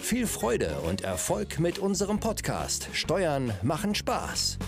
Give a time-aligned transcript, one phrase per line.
[0.00, 4.58] Viel Freude und Erfolg mit unserem Podcast Steuern machen Spaß.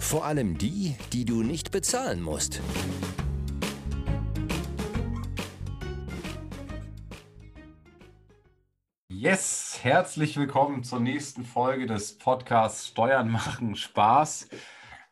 [0.00, 2.60] Vor allem die, die du nicht bezahlen musst.
[9.08, 14.48] Yes, herzlich willkommen zur nächsten Folge des Podcasts Steuern machen Spaß.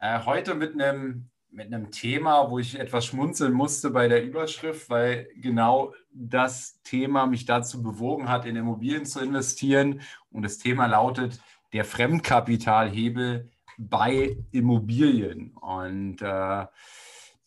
[0.01, 4.91] Äh, heute mit einem mit einem Thema, wo ich etwas schmunzeln musste bei der Überschrift,
[4.91, 10.03] weil genau das Thema mich dazu bewogen hat, in Immobilien zu investieren.
[10.31, 11.41] Und das Thema lautet
[11.73, 15.53] der Fremdkapitalhebel bei Immobilien.
[15.57, 16.67] Und äh,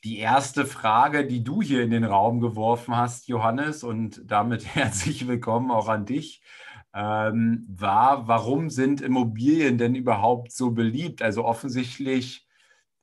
[0.04, 5.28] die erste Frage, die du hier in den Raum geworfen hast, Johannes, und damit herzlich
[5.28, 6.42] willkommen auch an dich,
[6.96, 11.22] ähm, war, warum sind Immobilien denn überhaupt so beliebt?
[11.22, 12.49] Also offensichtlich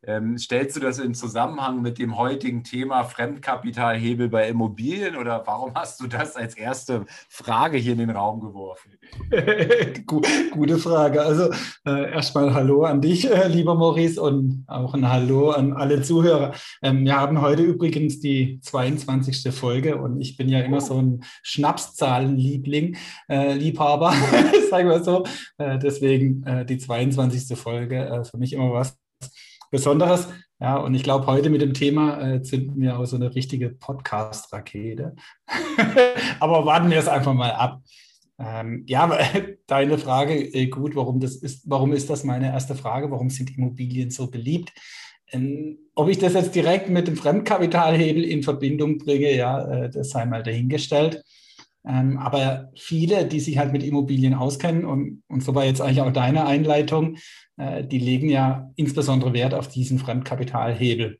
[0.06, 5.74] ähm, stellst du das in Zusammenhang mit dem heutigen Thema Fremdkapitalhebel bei Immobilien oder warum
[5.74, 8.92] hast du das als erste Frage hier in den Raum geworfen?
[10.06, 11.22] Gute Frage.
[11.22, 11.50] Also
[11.86, 16.54] äh, erstmal Hallo an dich, äh, lieber Maurice, und auch ein Hallo an alle Zuhörer.
[16.82, 19.52] Ähm, wir haben heute übrigens die 22.
[19.54, 22.96] Folge und ich bin ja immer so ein Schnapszahlenliebling,
[23.28, 24.12] äh, Liebhaber,
[24.70, 25.24] sagen wir so.
[25.58, 27.58] Äh, deswegen äh, die 22.
[27.58, 28.96] Folge äh, für mich immer was
[29.70, 30.28] Besonderes.
[30.58, 33.70] Ja, und ich glaube, heute mit dem Thema äh, zünden wir auch so eine richtige
[33.70, 35.14] Podcast-Rakete.
[36.40, 37.82] Aber warten wir es einfach mal ab.
[38.38, 39.18] Ähm, ja,
[39.66, 43.10] deine Frage, äh, gut, warum das ist, warum ist das meine erste Frage?
[43.10, 44.72] Warum sind Immobilien so beliebt?
[45.30, 50.10] Ähm, ob ich das jetzt direkt mit dem Fremdkapitalhebel in Verbindung bringe, ja, äh, das
[50.10, 51.22] sei mal dahingestellt.
[51.86, 56.00] Ähm, aber viele, die sich halt mit Immobilien auskennen, und, und so war jetzt eigentlich
[56.00, 57.16] auch deine Einleitung,
[57.56, 61.18] äh, die legen ja insbesondere Wert auf diesen Fremdkapitalhebel,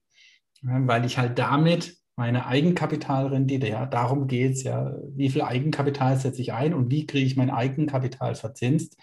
[0.63, 6.17] ja, weil ich halt damit meine Eigenkapitalrendite, ja, darum geht es ja, wie viel Eigenkapital
[6.17, 8.97] setze ich ein und wie kriege ich mein Eigenkapital verzinst.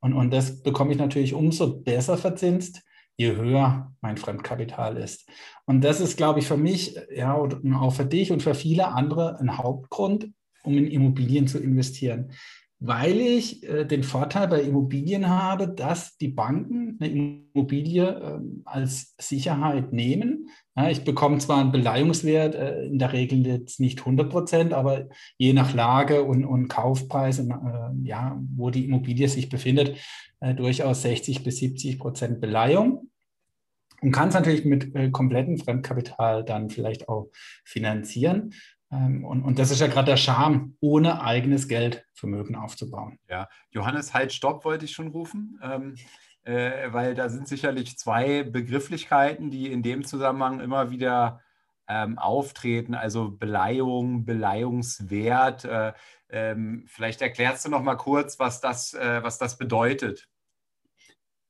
[0.00, 2.82] Und, und das bekomme ich natürlich umso besser verzinst,
[3.16, 5.28] je höher mein Fremdkapital ist.
[5.66, 8.88] Und das ist, glaube ich, für mich, ja, und auch für dich und für viele
[8.88, 10.30] andere ein Hauptgrund,
[10.62, 12.32] um in Immobilien zu investieren.
[12.84, 19.14] Weil ich äh, den Vorteil bei Immobilien habe, dass die Banken eine Immobilie äh, als
[19.20, 20.48] Sicherheit nehmen.
[20.76, 25.08] Ja, ich bekomme zwar einen Beleihungswert, äh, in der Regel jetzt nicht 100 Prozent, aber
[25.38, 29.96] je nach Lage und, und Kaufpreis, und, äh, ja, wo die Immobilie sich befindet,
[30.40, 33.10] äh, durchaus 60 bis 70 Prozent Beleihung
[34.02, 37.30] und kann es natürlich mit äh, komplettem Fremdkapital dann vielleicht auch
[37.64, 38.52] finanzieren.
[38.92, 43.18] Ähm, und, und das ist ja gerade der Charme, ohne eigenes Geld Vermögen aufzubauen.
[43.28, 45.58] Ja, Johannes, halt, stopp, wollte ich schon rufen.
[45.62, 45.96] Ähm,
[46.44, 51.40] äh, weil da sind sicherlich zwei Begrifflichkeiten, die in dem Zusammenhang immer wieder
[51.88, 55.64] ähm, auftreten, also Beleihung, Beleihungswert.
[55.64, 55.92] Äh,
[56.30, 60.28] ähm, vielleicht erklärst du noch mal kurz, was das, äh, was das bedeutet.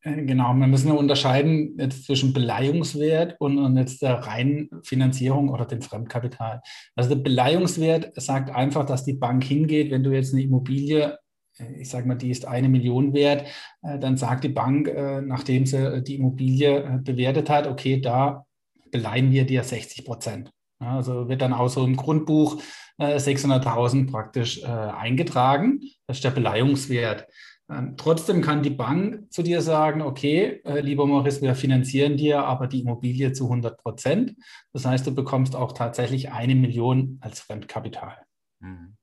[0.02, 5.48] Äh, genau, wir müssen ja unterscheiden jetzt zwischen Beleihungswert und, und jetzt der reinen Finanzierung
[5.48, 6.60] oder dem Fremdkapital.
[6.94, 11.18] Also der Beleihungswert sagt einfach, dass die Bank hingeht, wenn du jetzt eine Immobilie,
[11.58, 13.46] äh, ich sage mal, die ist eine Million wert,
[13.82, 14.92] äh, dann sagt die Bank,
[15.24, 18.44] nachdem sie die Immobilie bewertet hat, okay, da
[18.90, 20.50] beleihen wir dir 60 Prozent.
[20.78, 22.60] Also wird dann auch so im Grundbuch
[22.98, 25.80] 600.000 praktisch eingetragen.
[26.06, 27.26] Das ist der Beleihungswert.
[27.70, 32.44] Ähm, trotzdem kann die Bank zu dir sagen, okay, äh, lieber Maurice, wir finanzieren dir
[32.44, 34.34] aber die Immobilie zu 100 Prozent.
[34.72, 38.16] Das heißt, du bekommst auch tatsächlich eine Million als Fremdkapital.
[38.60, 38.96] Mhm.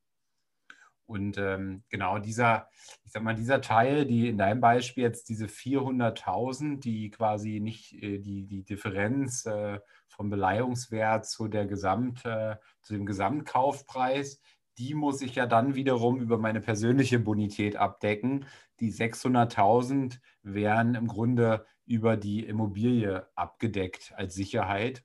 [1.09, 2.69] Und ähm, genau dieser,
[3.03, 7.94] ich sag mal, dieser Teil, die in deinem Beispiel jetzt diese 400.000, die quasi nicht
[8.04, 14.39] äh, die, die Differenz äh, vom Beleihungswert zu der Gesamt, äh, zu dem Gesamtkaufpreis,
[14.80, 18.46] die muss ich ja dann wiederum über meine persönliche Bonität abdecken.
[18.80, 25.04] Die 600.000 wären im Grunde über die Immobilie abgedeckt als Sicherheit.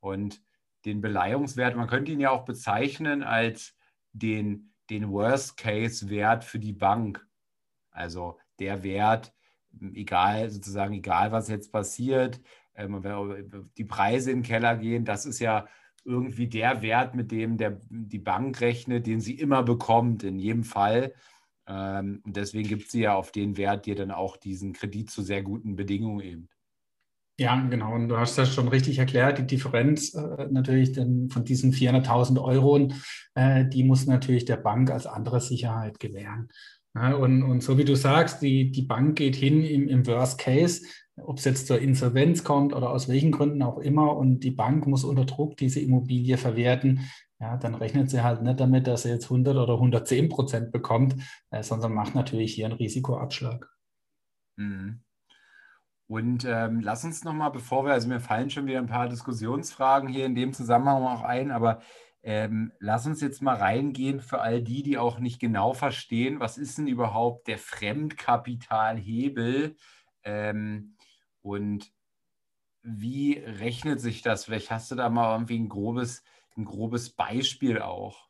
[0.00, 0.40] Und
[0.86, 3.76] den Beleihungswert, man könnte ihn ja auch bezeichnen als
[4.12, 7.26] den, den Worst-Case-Wert für die Bank.
[7.90, 9.34] Also der Wert,
[9.94, 12.40] egal, sozusagen, egal was jetzt passiert,
[12.74, 15.66] ähm, die Preise in den Keller gehen, das ist ja
[16.04, 20.64] irgendwie der Wert, mit dem der, die Bank rechnet, den sie immer bekommt, in jedem
[20.64, 21.14] Fall.
[21.66, 25.22] Ähm, und deswegen gibt sie ja auf den Wert dir dann auch diesen Kredit zu
[25.22, 26.48] sehr guten Bedingungen eben.
[27.38, 27.94] Ja, genau.
[27.94, 29.38] Und du hast das schon richtig erklärt.
[29.38, 32.90] Die Differenz äh, natürlich denn von diesen 400.000 Euro,
[33.34, 36.48] äh, die muss natürlich der Bank als andere Sicherheit gewähren.
[36.94, 40.38] Ja, und, und so wie du sagst, die, die Bank geht hin im, im Worst
[40.38, 40.82] Case,
[41.16, 44.86] ob es jetzt zur Insolvenz kommt oder aus welchen Gründen auch immer, und die Bank
[44.86, 47.08] muss unter Druck diese Immobilie verwerten.
[47.38, 51.16] Ja, dann rechnet sie halt nicht damit, dass sie jetzt 100 oder 110 Prozent bekommt,
[51.50, 53.68] äh, sondern macht natürlich hier einen Risikoabschlag.
[54.56, 55.00] Mhm.
[56.06, 60.08] Und ähm, lass uns nochmal, bevor wir, also mir fallen schon wieder ein paar Diskussionsfragen
[60.08, 61.82] hier in dem Zusammenhang auch ein, aber
[62.22, 66.58] ähm, lass uns jetzt mal reingehen für all die, die auch nicht genau verstehen, was
[66.58, 69.76] ist denn überhaupt der Fremdkapitalhebel
[70.24, 70.96] ähm,
[71.40, 71.90] und
[72.82, 74.44] wie rechnet sich das?
[74.44, 76.22] Vielleicht hast du da mal irgendwie ein grobes,
[76.56, 78.28] ein grobes Beispiel auch.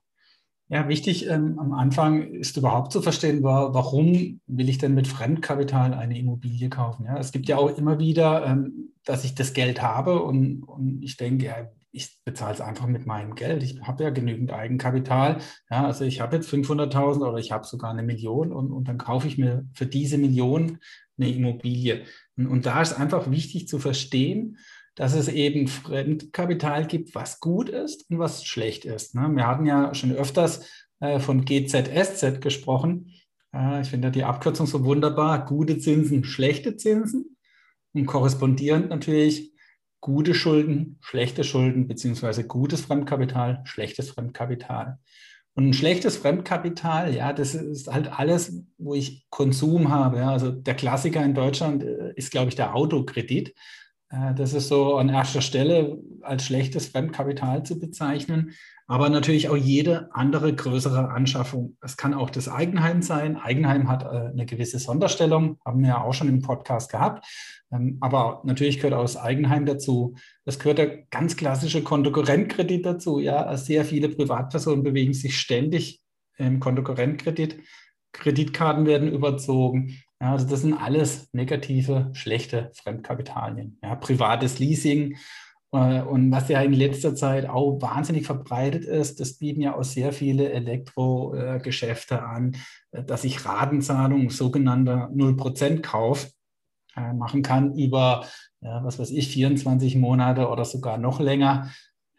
[0.69, 5.95] Ja, wichtig ähm, am Anfang ist überhaupt zu verstehen, warum will ich denn mit Fremdkapital
[5.95, 7.07] eine Immobilie kaufen?
[7.07, 11.03] Ja, es gibt ja auch immer wieder, ähm, dass ich das Geld habe und, und
[11.03, 13.63] ich denke, ja, ich bezahle es einfach mit meinem Geld.
[13.63, 15.39] Ich habe ja genügend Eigenkapital.
[15.71, 18.99] Ja, also ich habe jetzt 500.000 oder ich habe sogar eine Million und, und dann
[18.99, 20.79] kaufe ich mir für diese Million
[21.19, 22.05] eine Immobilie.
[22.37, 24.59] Und, und da ist einfach wichtig zu verstehen,
[24.95, 29.15] dass es eben Fremdkapital gibt, was gut ist und was schlecht ist.
[29.15, 29.29] Ne?
[29.35, 30.69] Wir hatten ja schon öfters
[31.01, 33.13] äh, von GZSZ gesprochen.
[33.55, 35.45] Äh, ich finde die Abkürzung so wunderbar.
[35.45, 37.37] Gute Zinsen, schlechte Zinsen
[37.95, 39.53] und korrespondierend natürlich
[40.00, 44.99] gute Schulden, schlechte Schulden, beziehungsweise gutes Fremdkapital, schlechtes Fremdkapital.
[45.55, 50.19] Und ein schlechtes Fremdkapital, ja, das ist halt alles, wo ich Konsum habe.
[50.19, 50.31] Ja.
[50.31, 53.55] Also der Klassiker in Deutschland äh, ist, glaube ich, der Autokredit.
[54.11, 58.53] Äh, das ist so an erster Stelle als schlechtes Fremdkapital zu bezeichnen,
[58.87, 61.77] aber natürlich auch jede andere größere Anschaffung.
[61.81, 63.37] Es kann auch das Eigenheim sein.
[63.37, 67.25] Eigenheim hat äh, eine gewisse Sonderstellung, haben wir ja auch schon im Podcast gehabt.
[67.73, 70.17] Ähm, aber natürlich gehört auch das Eigenheim dazu.
[70.45, 73.21] Das gehört der ganz klassische Kontokorrentkredit dazu.
[73.21, 76.01] Ja, sehr viele Privatpersonen bewegen sich ständig
[76.37, 77.61] im Kontokorrentkredit.
[78.13, 80.03] Kreditkarten werden überzogen.
[80.20, 83.78] Ja, also das sind alles negative, schlechte Fremdkapitalien.
[83.82, 85.17] Ja, privates Leasing
[85.72, 89.84] äh, und was ja in letzter Zeit auch wahnsinnig verbreitet ist, das bieten ja auch
[89.84, 92.56] sehr viele Elektrogeschäfte an,
[92.93, 96.31] äh, dass ich Ratenzahlungen, sogenannter 0%-Kauf
[96.96, 98.25] äh, machen kann über,
[98.61, 101.70] ja, was weiß ich, 24 Monate oder sogar noch länger.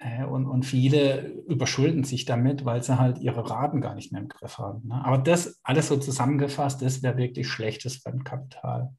[0.02, 4.22] Äh, und, und viele überschulden sich damit, weil sie halt ihre Raten gar nicht mehr
[4.22, 4.88] im Griff haben.
[4.88, 5.06] Ne?
[5.06, 8.94] Aber das alles so zusammengefasst, das wäre wirklich schlechtes Fremdkapital.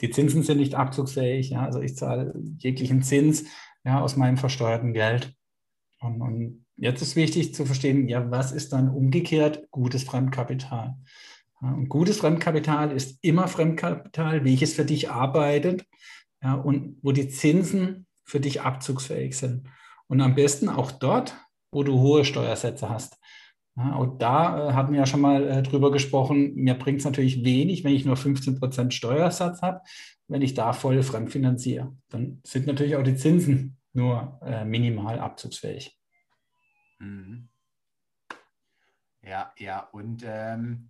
[0.00, 1.50] Die Zinsen sind nicht abzugsfähig.
[1.50, 1.64] Ja?
[1.64, 3.44] Also ich zahle jeglichen Zins
[3.84, 5.34] ja, aus meinem versteuerten Geld.
[5.98, 10.96] Und, und jetzt ist wichtig zu verstehen, ja, was ist dann umgekehrt gutes Fremdkapital?
[11.60, 15.84] Ja, und gutes Fremdkapital ist immer Fremdkapital, welches für dich arbeitet
[16.42, 19.68] ja, und wo die Zinsen für dich abzugsfähig sind.
[20.12, 21.34] Und am besten auch dort,
[21.70, 23.18] wo du hohe Steuersätze hast.
[23.78, 27.06] Ja, und da äh, hatten wir ja schon mal äh, drüber gesprochen, mir bringt es
[27.06, 29.80] natürlich wenig, wenn ich nur 15 Prozent Steuersatz habe,
[30.28, 31.96] wenn ich da voll fremdfinanziere.
[32.10, 35.98] Dann sind natürlich auch die Zinsen nur äh, minimal abzugsfähig.
[36.98, 37.48] Mhm.
[39.22, 40.88] Ja, ja, und ähm,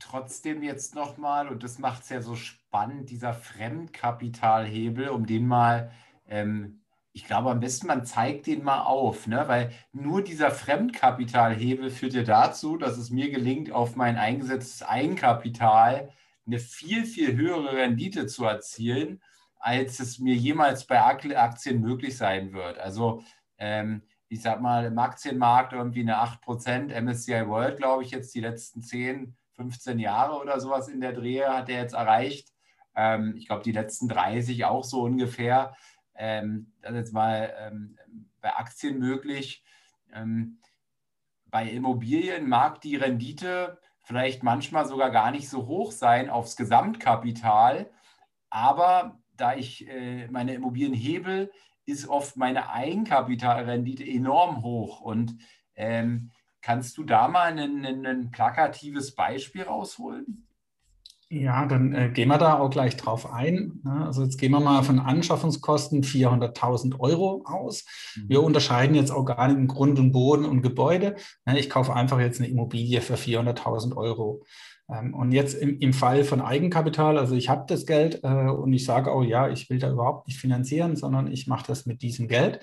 [0.00, 5.92] trotzdem jetzt nochmal, und das macht es ja so spannend, dieser Fremdkapitalhebel, um den mal
[6.26, 6.83] ähm,
[7.16, 9.44] ich glaube, am besten man zeigt den mal auf, ne?
[9.46, 16.10] weil nur dieser Fremdkapitalhebel führt ja dazu, dass es mir gelingt, auf mein eingesetztes Eigenkapital
[16.44, 19.22] eine viel, viel höhere Rendite zu erzielen,
[19.60, 22.78] als es mir jemals bei Aktien möglich sein wird.
[22.78, 23.22] Also
[23.58, 28.40] ähm, ich sag mal, im Aktienmarkt irgendwie eine 8% MSCI World, glaube ich, jetzt die
[28.40, 32.48] letzten 10, 15 Jahre oder sowas in der Drehe hat er jetzt erreicht.
[32.96, 35.76] Ähm, ich glaube, die letzten 30 auch so ungefähr
[36.14, 37.98] ähm, das ist mal ähm,
[38.40, 39.64] bei Aktien möglich.
[40.12, 40.58] Ähm,
[41.46, 47.90] bei Immobilien mag die Rendite vielleicht manchmal sogar gar nicht so hoch sein aufs Gesamtkapital,
[48.50, 51.50] aber da ich äh, meine Immobilien hebel,
[51.86, 55.00] ist oft meine Eigenkapitalrendite enorm hoch.
[55.00, 55.36] Und
[55.74, 56.30] ähm,
[56.60, 60.43] kannst du da mal ein, ein plakatives Beispiel rausholen?
[61.34, 63.80] Ja, dann äh, gehen wir da auch gleich drauf ein.
[63.82, 64.06] Ne?
[64.06, 67.84] Also jetzt gehen wir mal von Anschaffungskosten 400.000 Euro aus.
[68.14, 68.28] Mhm.
[68.28, 71.16] Wir unterscheiden jetzt auch gar nicht in Grund und Boden und Gebäude.
[71.44, 71.58] Ne?
[71.58, 74.44] Ich kaufe einfach jetzt eine Immobilie für 400.000 Euro.
[74.88, 78.72] Ähm, und jetzt im, im, Fall von Eigenkapital, also ich habe das Geld äh, und
[78.72, 82.02] ich sage auch, ja, ich will da überhaupt nicht finanzieren, sondern ich mache das mit
[82.02, 82.60] diesem Geld.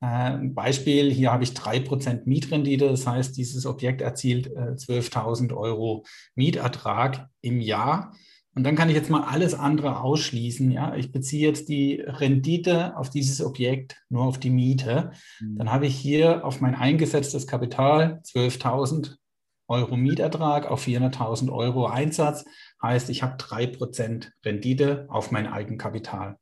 [0.00, 6.04] Äh, Beispiel, hier habe ich 3% Mietrendite, das heißt, dieses Objekt erzielt 12.000 äh, Euro
[6.34, 8.14] Mietertrag im Jahr.
[8.56, 10.70] Und dann kann ich jetzt mal alles andere ausschließen.
[10.70, 10.94] Ja?
[10.94, 15.12] Ich beziehe jetzt die Rendite auf dieses Objekt nur auf die Miete.
[15.40, 15.58] Mhm.
[15.58, 19.16] Dann habe ich hier auf mein eingesetztes Kapital 12.000
[19.66, 22.44] Euro Mietertrag auf 400.000 Euro Einsatz.
[22.82, 26.36] Heißt, ich habe 3% Rendite auf mein Eigenkapital.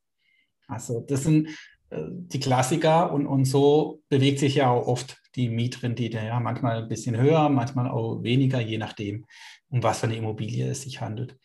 [0.67, 1.49] Also das sind
[1.95, 6.19] die Klassiker und, und so bewegt sich ja auch oft die Mietrendite.
[6.19, 6.41] Ja?
[6.41, 9.27] Manchmal ein bisschen höher, manchmal auch weniger, je nachdem,
[9.69, 11.39] um was für eine Immobilie es sich handelt.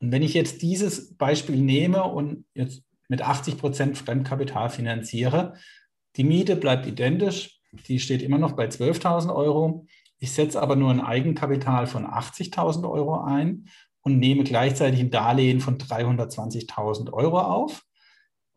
[0.00, 5.54] Und wenn ich jetzt dieses Beispiel nehme und jetzt mit 80 Prozent Fremdkapital finanziere,
[6.16, 9.86] die Miete bleibt identisch, die steht immer noch bei 12.000 Euro.
[10.18, 13.68] Ich setze aber nur ein Eigenkapital von 80.000 Euro ein
[14.02, 17.84] und nehme gleichzeitig ein Darlehen von 320.000 Euro auf.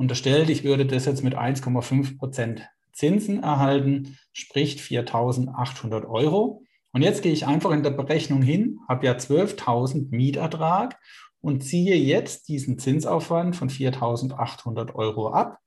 [0.01, 6.63] Unterstellt, ich würde das jetzt mit 1,5 Prozent Zinsen erhalten, sprich 4.800 Euro.
[6.91, 10.99] Und jetzt gehe ich einfach in der Berechnung hin, habe ja 12.000 Mietertrag
[11.39, 15.59] und ziehe jetzt diesen Zinsaufwand von 4.800 Euro ab,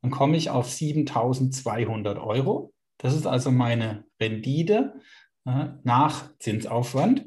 [0.00, 2.72] dann komme ich auf 7.200 Euro.
[2.96, 4.94] Das ist also meine Rendite
[5.44, 7.26] äh, nach Zinsaufwand.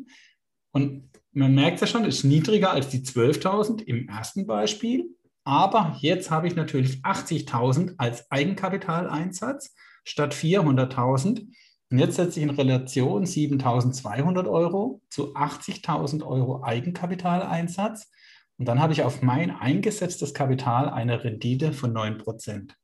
[0.72, 5.17] Und man merkt ja schon, ist niedriger als die 12.000 im ersten Beispiel.
[5.48, 9.74] Aber jetzt habe ich natürlich 80.000 als Eigenkapitaleinsatz
[10.04, 11.48] statt 400.000.
[11.90, 18.12] Und jetzt setze ich in Relation 7.200 Euro zu 80.000 Euro Eigenkapitaleinsatz.
[18.58, 22.76] Und dann habe ich auf mein eingesetztes Kapital eine Rendite von 9 Prozent.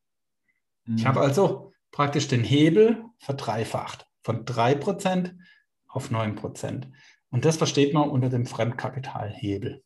[0.85, 0.95] Mhm.
[0.95, 5.35] Ich habe also praktisch den Hebel verdreifacht von 3 Prozent
[5.89, 6.87] auf 9 Prozent.
[7.29, 9.83] Und das versteht man unter dem Fremdkapitalhebel.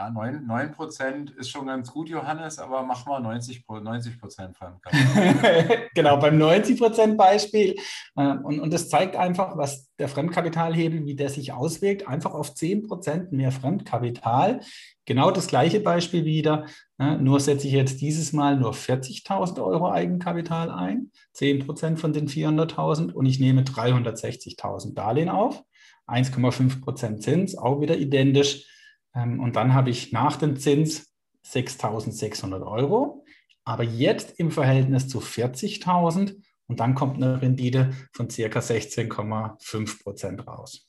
[0.00, 4.56] Ja, 9, 9 Prozent ist schon ganz gut, Johannes, aber mach mal 90 Prozent
[5.94, 7.76] genau, beim 90 Prozent Beispiel.
[8.16, 12.08] Äh, und, und das zeigt einfach, was der Fremdkapitalhebel, wie der sich auswirkt.
[12.08, 14.60] Einfach auf 10 Prozent mehr Fremdkapital.
[15.04, 16.64] Genau das gleiche Beispiel wieder.
[16.96, 22.14] Ne, nur setze ich jetzt dieses Mal nur 40.000 Euro Eigenkapital ein, 10 Prozent von
[22.14, 25.62] den 400.000 und ich nehme 360.000 Darlehen auf.
[26.06, 28.66] 1,5 Prozent Zins, auch wieder identisch.
[29.14, 31.12] Ähm, und dann habe ich nach dem Zins
[31.46, 33.24] 6.600 Euro,
[33.64, 36.36] aber jetzt im Verhältnis zu 40.000
[36.66, 40.86] und dann kommt eine Rendite von circa 16,5 Prozent raus.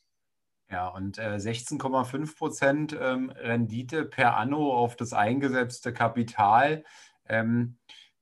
[0.70, 6.84] Ja, und äh, 16,5 Prozent ähm, Rendite per Anno auf das eingesetzte Kapital.
[7.28, 7.78] Ähm,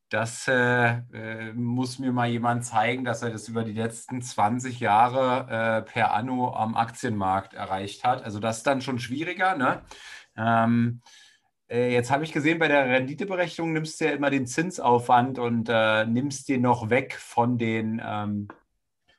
[0.09, 4.79] das äh, äh, muss mir mal jemand zeigen, dass er das über die letzten 20
[4.79, 8.23] Jahre äh, per Anno am Aktienmarkt erreicht hat.
[8.23, 9.55] Also das ist dann schon schwieriger.
[9.55, 9.83] Ne?
[10.35, 11.01] Ähm,
[11.69, 15.69] äh, jetzt habe ich gesehen, bei der Renditeberechnung nimmst du ja immer den Zinsaufwand und
[15.69, 18.47] äh, nimmst den noch weg von den, ähm,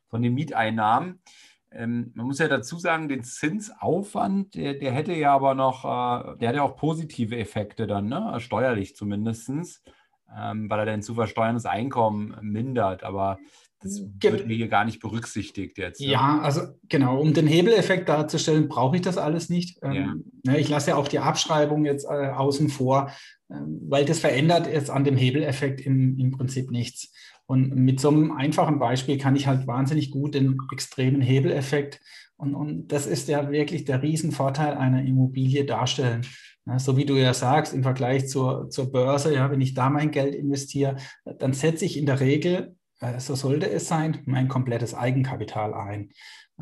[0.08, 1.22] von den Mieteinnahmen.
[1.70, 6.36] Ähm, man muss ja dazu sagen, den Zinsaufwand, der, der hätte ja aber noch, äh,
[6.38, 8.34] der hat auch positive Effekte dann, ne?
[8.40, 9.84] steuerlich zumindest
[10.36, 13.02] ähm, weil er dein zu versteuerndes Einkommen mindert.
[13.02, 13.38] Aber
[13.80, 16.00] das wird mir hier gar nicht berücksichtigt jetzt.
[16.00, 16.12] Ja, ne?
[16.12, 19.78] ja also genau, um den Hebeleffekt darzustellen, brauche ich das alles nicht.
[19.82, 20.14] Ähm, ja.
[20.44, 23.10] Ne, ich lasse ja auch die Abschreibung jetzt äh, außen vor,
[23.48, 23.54] äh,
[23.88, 27.12] weil das verändert jetzt an dem Hebeleffekt im, im Prinzip nichts.
[27.46, 32.00] Und mit so einem einfachen Beispiel kann ich halt wahnsinnig gut den extremen Hebeleffekt
[32.40, 36.22] und, und das ist ja wirklich der Riesenvorteil einer Immobilie darstellen.
[36.66, 39.90] Ja, so wie du ja sagst, im Vergleich zur, zur Börse, ja, wenn ich da
[39.90, 40.96] mein Geld investiere,
[41.38, 46.10] dann setze ich in der Regel, äh, so sollte es sein, mein komplettes Eigenkapital ein.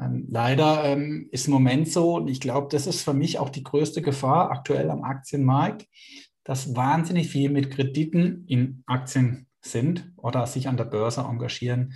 [0.00, 3.50] Ähm, leider ähm, ist im Moment so, und ich glaube, das ist für mich auch
[3.50, 5.86] die größte Gefahr aktuell am Aktienmarkt,
[6.44, 11.94] dass wahnsinnig viel mit Krediten in Aktien sind oder sich an der Börse engagieren.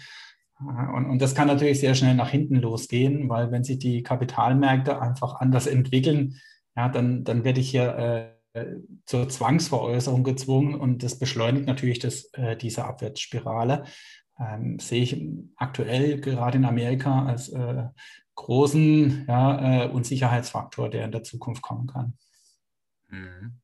[0.61, 4.03] Äh, und, und, das kann natürlich sehr schnell nach hinten losgehen, weil wenn sich die
[4.03, 6.41] Kapitalmärkte einfach anders entwickeln,
[6.77, 8.77] ja, dann, dann werde ich hier äh,
[9.07, 13.85] zur Zwangsveräußerung gezwungen und das beschleunigt natürlich das, äh, diese Abwärtsspirale.
[14.39, 15.23] Ähm, sehe ich
[15.57, 17.85] aktuell gerade in Amerika als äh,
[18.35, 22.19] großen ja, äh, Unsicherheitsfaktor, der in der Zukunft kommen kann.
[23.09, 23.59] Mhm.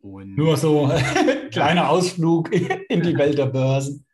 [0.00, 0.90] Nur so
[1.50, 4.06] kleiner Ausflug in die Welt der Börsen.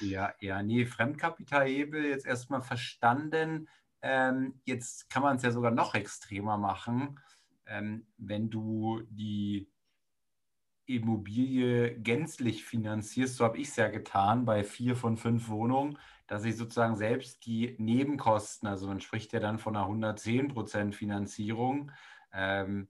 [0.00, 3.68] Ja, ja, nee, Fremdkapitalhebel jetzt erstmal verstanden.
[4.02, 7.18] Ähm, jetzt kann man es ja sogar noch extremer machen
[7.66, 9.68] ähm, wenn du die
[10.86, 16.44] Immobilie gänzlich finanzierst, so habe ich es ja getan bei vier von fünf Wohnungen, dass
[16.44, 21.90] ich sozusagen selbst die Nebenkosten, also man spricht ja dann von einer 110% Finanzierung,
[22.32, 22.88] ähm,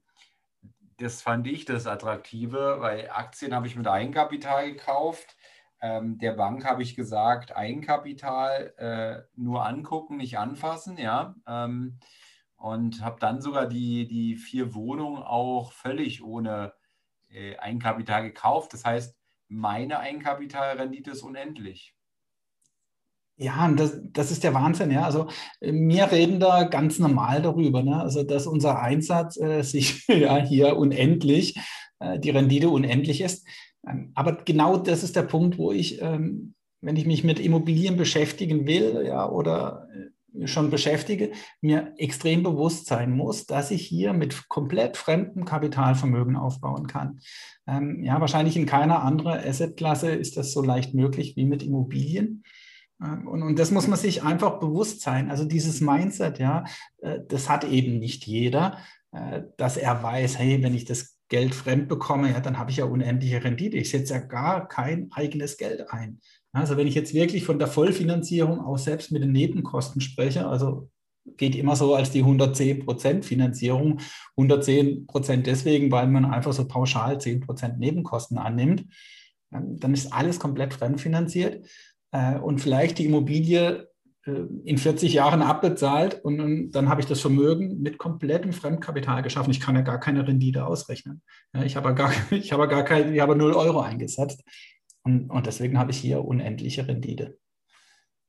[0.98, 5.36] das fand ich das Attraktive, weil Aktien habe ich mit Eigenkapital gekauft.
[5.80, 11.34] Ähm, der Bank habe ich gesagt, Eigenkapital äh, nur angucken, nicht anfassen, ja.
[11.46, 11.98] Ähm,
[12.56, 16.72] und habe dann sogar die, die vier Wohnungen auch völlig ohne
[17.28, 18.72] äh, Eigenkapital gekauft.
[18.72, 19.14] Das heißt,
[19.48, 21.94] meine Eigenkapitalrendite ist unendlich.
[23.38, 25.04] Ja, und das, das ist der Wahnsinn, ja.
[25.04, 25.28] Also
[25.60, 28.00] wir reden da ganz normal darüber, ne?
[28.00, 31.58] Also dass unser Einsatz äh, sich ja hier unendlich,
[31.98, 33.46] äh, die Rendite unendlich ist.
[33.86, 37.96] Ähm, aber genau das ist der Punkt, wo ich, ähm, wenn ich mich mit Immobilien
[37.96, 44.12] beschäftigen will, ja, oder äh, schon beschäftige, mir extrem bewusst sein muss, dass ich hier
[44.12, 47.20] mit komplett fremdem Kapitalvermögen aufbauen kann.
[47.66, 52.44] Ähm, ja, wahrscheinlich in keiner anderen Assetklasse ist das so leicht möglich wie mit Immobilien.
[53.02, 55.30] Ähm, und, und das muss man sich einfach bewusst sein.
[55.30, 56.64] Also dieses Mindset, ja,
[56.98, 58.78] äh, das hat eben nicht jeder,
[59.12, 62.76] äh, dass er weiß, hey, wenn ich das Geld fremd bekomme, ja, dann habe ich
[62.76, 63.76] ja unendliche Rendite.
[63.76, 66.20] Ich setze ja gar kein eigenes Geld ein.
[66.56, 70.88] Also wenn ich jetzt wirklich von der Vollfinanzierung auch selbst mit den Nebenkosten spreche, also
[71.36, 74.00] geht immer so als die 110 Prozent Finanzierung,
[74.38, 78.86] 110 Prozent deswegen, weil man einfach so pauschal 10 Prozent Nebenkosten annimmt,
[79.50, 81.66] dann ist alles komplett fremdfinanziert
[82.12, 83.88] äh, und vielleicht die Immobilie
[84.24, 84.30] äh,
[84.64, 89.50] in 40 Jahren abbezahlt und, dann habe ich das Vermögen mit komplettem Fremdkapital geschaffen.
[89.50, 91.20] Ich kann ja gar keine Rendite ausrechnen.
[91.54, 94.42] Ja, ich habe gar, ich habe gar kein, ich habe 0 Euro eingesetzt
[95.06, 97.38] und, und deswegen habe ich hier unendliche Rendite.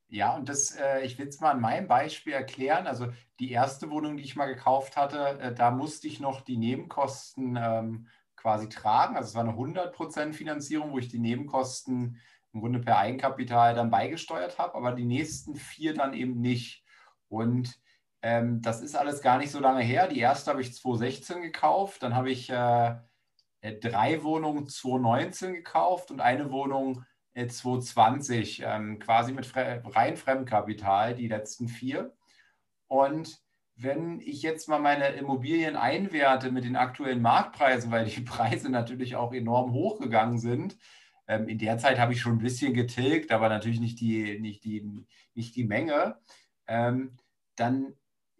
[0.06, 2.86] Ja, und das, äh, ich will es mal an meinem Beispiel erklären.
[2.86, 3.08] Also
[3.40, 7.58] die erste Wohnung, die ich mal gekauft hatte, äh, da musste ich noch die Nebenkosten
[7.60, 8.06] ähm,
[8.36, 9.16] quasi tragen.
[9.16, 12.20] Also es war eine 100% Finanzierung, wo ich die Nebenkosten
[12.52, 16.84] im Grunde per Eigenkapital dann beigesteuert habe, aber die nächsten vier dann eben nicht.
[17.28, 17.78] Und
[18.22, 20.06] ähm, das ist alles gar nicht so lange her.
[20.06, 22.94] Die erste habe ich 2016 gekauft, dann habe ich äh,
[23.60, 31.28] drei Wohnungen 2019 gekauft und eine Wohnung äh, 2020, ähm, quasi mit rein Fremdkapital, die
[31.28, 32.14] letzten vier.
[32.86, 33.40] Und
[33.76, 39.16] wenn ich jetzt mal meine Immobilien einwerte mit den aktuellen Marktpreisen, weil die Preise natürlich
[39.16, 40.76] auch enorm hochgegangen sind,
[41.28, 44.64] ähm, in der Zeit habe ich schon ein bisschen getilgt, aber natürlich nicht die, nicht
[44.64, 46.18] die, nicht die Menge.
[46.66, 47.16] Ähm,
[47.54, 47.94] dann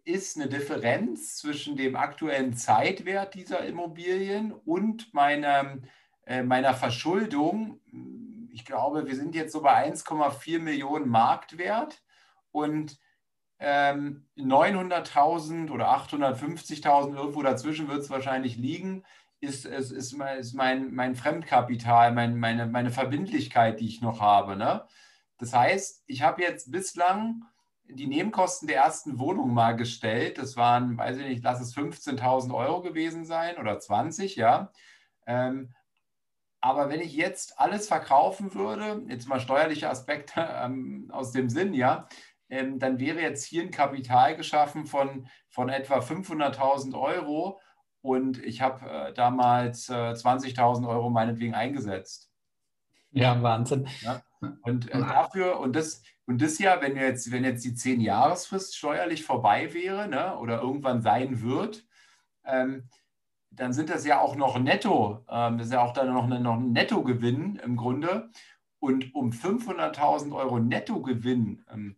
[0.09, 5.77] ist eine Differenz zwischen dem aktuellen Zeitwert dieser Immobilien und meiner,
[6.25, 7.79] äh, meiner Verschuldung.
[8.51, 12.01] Ich glaube, wir sind jetzt so bei 1,4 Millionen Marktwert
[12.51, 12.99] und
[13.59, 19.03] ähm, 900.000 oder 850.000, irgendwo dazwischen wird es wahrscheinlich liegen,
[19.41, 24.55] ist, ist, ist, mein, mein Fremdkapital, mein, meine, meine Verbindlichkeit, die ich noch habe.
[24.55, 24.85] Ne?
[25.37, 27.45] Das heißt, ich habe jetzt bislang
[27.89, 30.37] die Nebenkosten der ersten Wohnung mal gestellt.
[30.37, 34.71] Das waren, weiß ich nicht, lass es 15.000 Euro gewesen sein oder 20, ja.
[35.25, 35.73] Ähm,
[36.61, 41.73] aber wenn ich jetzt alles verkaufen würde, jetzt mal steuerliche Aspekte ähm, aus dem Sinn,
[41.73, 42.07] ja,
[42.49, 47.59] ähm, dann wäre jetzt hier ein Kapital geschaffen von, von etwa 500.000 Euro
[48.01, 52.31] und ich habe äh, damals äh, 20.000 Euro meinetwegen eingesetzt.
[53.11, 53.87] Ja, Wahnsinn.
[54.01, 54.21] Ja?
[54.61, 59.23] Und äh, dafür, und das, und das ja, wenn jetzt, wenn jetzt die 10-Jahresfrist steuerlich
[59.23, 61.85] vorbei wäre ne, oder irgendwann sein wird,
[62.45, 62.87] ähm,
[63.51, 66.39] dann sind das ja auch noch netto, ähm, das ist ja auch dann noch, eine,
[66.39, 68.29] noch ein Nettogewinn im Grunde.
[68.79, 71.97] Und um 500.000 Euro Nettogewinn ähm,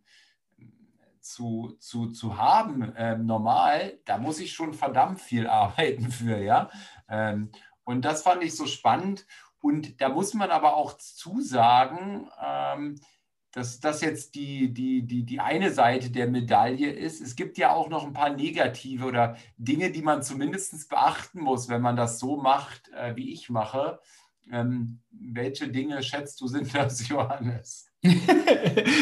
[1.20, 6.70] zu, zu, zu haben, ähm, normal, da muss ich schon verdammt viel arbeiten für, ja.
[7.08, 7.50] Ähm,
[7.84, 9.26] und das fand ich so spannend.
[9.62, 13.00] Und da muss man aber auch zusagen, ähm,
[13.52, 17.20] dass das jetzt die, die, die, die eine Seite der Medaille ist.
[17.20, 21.68] Es gibt ja auch noch ein paar negative oder Dinge, die man zumindest beachten muss,
[21.68, 24.00] wenn man das so macht, äh, wie ich mache.
[24.50, 27.88] Ähm, welche Dinge schätzt du sind das, Johannes?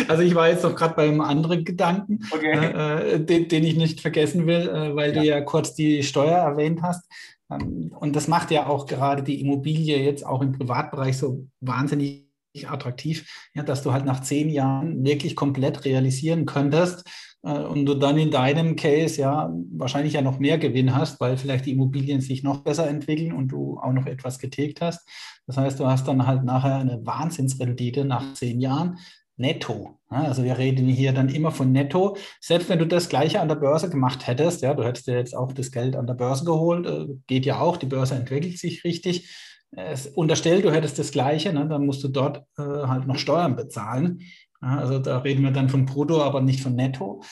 [0.08, 2.52] also ich war jetzt noch gerade beim anderen Gedanken, okay.
[2.52, 5.20] äh, äh den, den, ich nicht vergessen will, äh, weil ja.
[5.22, 7.08] du ja kurz die Steuer erwähnt hast.
[7.50, 12.26] Ähm, und das macht ja auch gerade die Immobilie jetzt auch im Privatbereich so wahnsinnig
[12.66, 17.04] attraktiv, ja, dass du halt nach zehn Jahren wirklich komplett realisieren könntest,
[17.42, 21.36] äh, und du dann in deinem Case ja wahrscheinlich ja noch mehr Gewinn hast, weil
[21.36, 25.08] vielleicht die Immobilien sich noch besser entwickeln und du auch noch etwas getilgt hast.
[25.46, 28.98] Das heißt, du hast dann halt nachher eine Wahnsinnsrendite nach zehn Jahren
[29.40, 29.98] netto.
[30.09, 32.16] Also wir reden hier dann immer von netto.
[32.40, 35.37] Selbst wenn du das gleiche an der Börse gemacht hättest, ja, du hättest dir jetzt
[35.37, 38.85] auch das Geld an der Börse geholt, äh, geht ja auch, die Börse entwickelt sich
[38.85, 39.35] richtig.
[39.72, 43.55] Es unterstellt, du hättest das gleiche, ne, dann musst du dort äh, halt noch Steuern
[43.55, 44.20] bezahlen.
[44.60, 47.22] Also da reden wir dann von Brutto, aber nicht von Netto.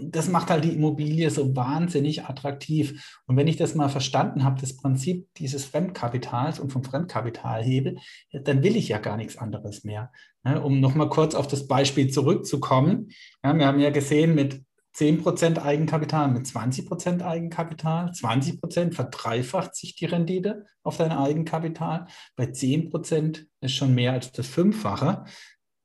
[0.00, 3.20] Das macht halt die Immobilie so wahnsinnig attraktiv.
[3.26, 7.98] Und wenn ich das mal verstanden habe, das Prinzip dieses Fremdkapitals und vom Fremdkapitalhebel,
[8.44, 10.12] dann will ich ja gar nichts anderes mehr.
[10.44, 13.08] Um nochmal kurz auf das Beispiel zurückzukommen.
[13.42, 14.62] Wir haben ja gesehen, mit
[14.96, 18.12] 10% Eigenkapital mit 20% Eigenkapital.
[18.12, 22.06] 20% verdreifacht sich die Rendite auf dein Eigenkapital.
[22.34, 25.24] Bei 10% ist schon mehr als das Fünffache.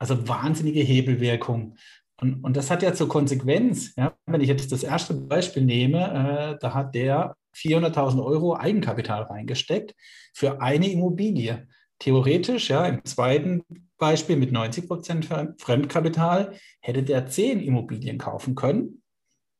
[0.02, 1.76] Also wahnsinnige Hebelwirkung.
[2.20, 6.56] Und, und das hat ja zur Konsequenz, ja, wenn ich jetzt das erste Beispiel nehme,
[6.56, 9.94] äh, da hat der 400.000 Euro Eigenkapital reingesteckt
[10.34, 11.68] für eine Immobilie.
[12.00, 13.62] Theoretisch, ja, im zweiten
[14.00, 15.28] Beispiel mit 90 Prozent
[15.60, 19.04] Fremdkapital hätte der zehn Immobilien kaufen können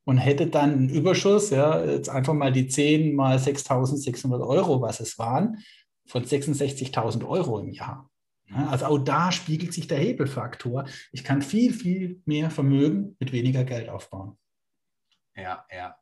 [0.06, 5.02] und hätte dann einen Überschuss, ja, jetzt einfach mal die 10 mal 6.600 Euro, was
[5.02, 5.60] es waren,
[6.08, 8.11] von 66.000 Euro im Jahr.
[8.54, 10.86] Also auch da spiegelt sich der Hebelfaktor.
[11.12, 14.38] Ich kann viel, viel mehr Vermögen mit weniger Geld aufbauen.
[15.36, 15.96] Ja, ja.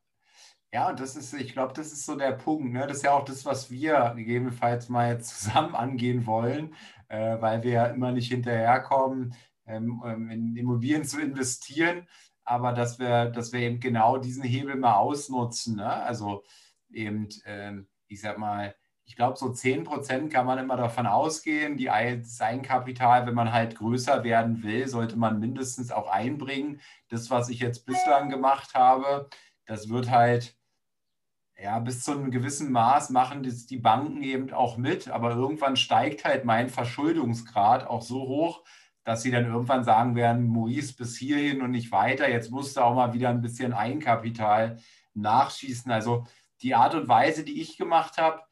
[0.71, 2.73] Ja, und das ist, ich glaube, das ist so der Punkt.
[2.73, 2.85] Ne?
[2.85, 6.75] Das ist ja auch das, was wir gegebenenfalls mal jetzt zusammen angehen wollen,
[7.07, 9.33] äh, weil wir ja immer nicht hinterherkommen,
[9.65, 12.07] ähm, ähm in Immobilien zu investieren
[12.49, 15.75] aber dass wir, dass wir eben genau diesen Hebel mal ausnutzen.
[15.75, 15.87] Ne?
[15.87, 16.43] Also
[16.91, 18.75] eben, ähm, ich sag mal,
[19.09, 21.77] ich glaube, so 10 Prozent kann man immer davon ausgehen.
[21.77, 26.79] Die, das Eigenkapital, wenn man halt größer werden will, sollte man mindestens auch einbringen.
[27.09, 29.27] Das, was ich jetzt bislang gemacht habe,
[29.65, 30.55] das wird halt
[31.59, 35.75] ja, bis zu einem gewissen Maß machen das die Banken eben auch mit, aber irgendwann
[35.75, 38.63] steigt halt mein Verschuldungsgrad auch so hoch,
[39.03, 42.81] dass sie dann irgendwann sagen werden, Maurice bis hierhin und nicht weiter, jetzt musst du
[42.81, 44.77] auch mal wieder ein bisschen Eigenkapital
[45.15, 45.91] nachschießen.
[45.91, 46.27] Also
[46.61, 48.43] die Art und Weise, die ich gemacht habe,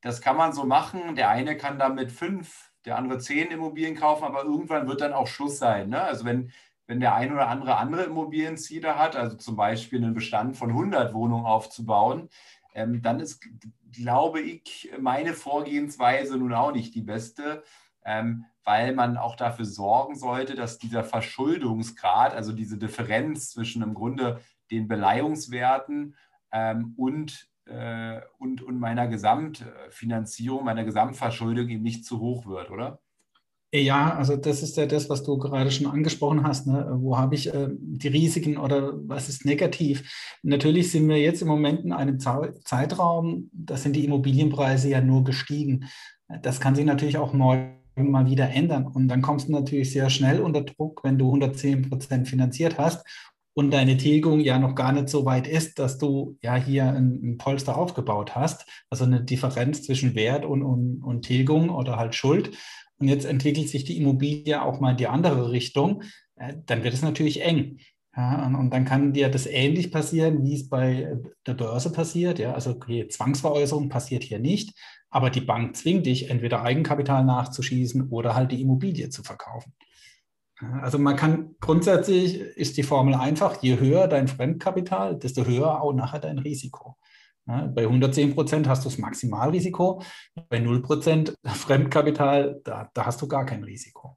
[0.00, 1.14] das kann man so machen.
[1.14, 5.26] Der eine kann damit fünf, der andere zehn Immobilien kaufen, aber irgendwann wird dann auch
[5.26, 5.90] Schluss sein.
[5.90, 6.02] Ne?
[6.02, 6.52] Also wenn,
[6.86, 11.12] wenn der ein oder andere andere Immobilienziele hat, also zum Beispiel einen Bestand von 100
[11.12, 12.28] Wohnungen aufzubauen,
[12.74, 13.46] ähm, dann ist,
[13.92, 17.62] glaube ich, meine Vorgehensweise nun auch nicht die beste,
[18.04, 23.94] ähm, weil man auch dafür sorgen sollte, dass dieser Verschuldungsgrad, also diese Differenz zwischen im
[23.94, 26.16] Grunde den Beleihungswerten
[26.52, 27.49] ähm, und,
[28.38, 33.00] und, und meiner Gesamtfinanzierung, meiner Gesamtverschuldung eben nicht zu hoch wird, oder?
[33.72, 36.66] Ja, also das ist ja das, was du gerade schon angesprochen hast.
[36.66, 36.88] Ne?
[36.96, 40.38] Wo habe ich äh, die Risiken oder was ist negativ?
[40.42, 45.22] Natürlich sind wir jetzt im Moment in einem Zeitraum, da sind die Immobilienpreise ja nur
[45.22, 45.84] gestiegen.
[46.42, 48.88] Das kann sich natürlich auch morgen mal wieder ändern.
[48.88, 53.04] Und dann kommst du natürlich sehr schnell unter Druck, wenn du 110 Prozent finanziert hast
[53.60, 57.20] und deine Tilgung ja noch gar nicht so weit ist, dass du ja hier ein,
[57.22, 62.14] ein Polster aufgebaut hast, also eine Differenz zwischen Wert und, und, und Tilgung oder halt
[62.14, 62.56] Schuld.
[62.96, 66.04] Und jetzt entwickelt sich die Immobilie auch mal in die andere Richtung,
[66.36, 67.80] äh, dann wird es natürlich eng.
[68.16, 72.38] Ja, und, und, dann kann dir das ähnlich passieren, wie es bei der Börse passiert.
[72.38, 74.72] Ja, also okay, Zwangsveräußerung passiert hier nicht,
[75.10, 79.74] aber die Bank zwingt dich, entweder Eigenkapital nachzuschießen oder halt die Immobilie zu verkaufen.
[80.82, 85.94] Also man kann grundsätzlich ist die Formel einfach, je höher dein Fremdkapital, desto höher auch
[85.94, 86.96] nachher dein Risiko.
[87.46, 90.02] Bei 110 Prozent hast du das Maximalrisiko,
[90.48, 94.16] bei 0 Prozent Fremdkapital, da, da hast du gar kein Risiko.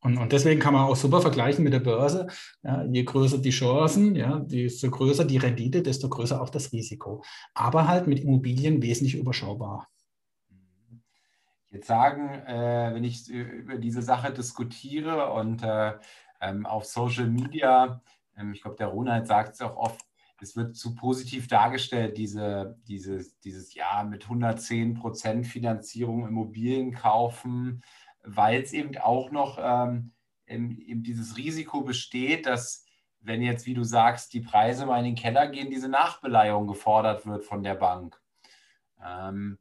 [0.00, 2.26] Und, und, deswegen kann man auch super vergleichen mit der Börse.
[2.62, 7.24] Ja, je größer die Chancen, ja, desto größer die Rendite, desto größer auch das Risiko.
[7.54, 9.88] Aber halt mit Immobilien wesentlich überschaubar.
[11.74, 15.92] Jetzt sagen, äh, wenn ich über diese Sache diskutiere und äh,
[16.40, 18.00] ähm, auf Social Media,
[18.36, 20.00] ähm, ich glaube, der Ronald sagt es auch oft,
[20.40, 27.82] es wird zu positiv dargestellt, diese, dieses, dieses Jahr mit 110 Prozent Finanzierung Immobilien kaufen
[28.24, 30.12] weil es eben auch noch ähm,
[30.46, 32.84] eben dieses Risiko besteht, dass
[33.20, 37.26] wenn jetzt, wie du sagst, die Preise mal in den Keller gehen, diese Nachbeleihung gefordert
[37.26, 38.20] wird von der Bank.
[39.02, 39.58] Ähm,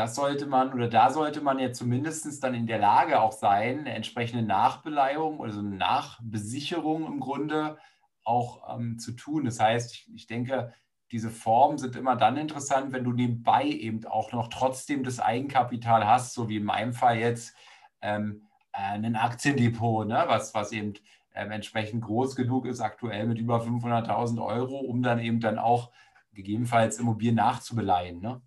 [0.00, 3.80] das sollte man oder da sollte man ja zumindest dann in der Lage auch sein,
[3.80, 7.76] eine entsprechende Nachbeleihung, also eine Nachbesicherung im Grunde
[8.24, 9.44] auch ähm, zu tun.
[9.44, 10.72] Das heißt, ich, ich denke,
[11.12, 16.06] diese Formen sind immer dann interessant, wenn du nebenbei eben auch noch trotzdem das Eigenkapital
[16.06, 17.54] hast, so wie in meinem Fall jetzt
[18.00, 20.24] ähm, ein Aktiendepot, ne?
[20.28, 20.94] was, was eben
[21.34, 25.90] ähm, entsprechend groß genug ist, aktuell mit über 500.000 Euro, um dann eben dann auch
[26.32, 28.22] gegebenenfalls Immobilien nachzubeleihen.
[28.22, 28.40] Ne?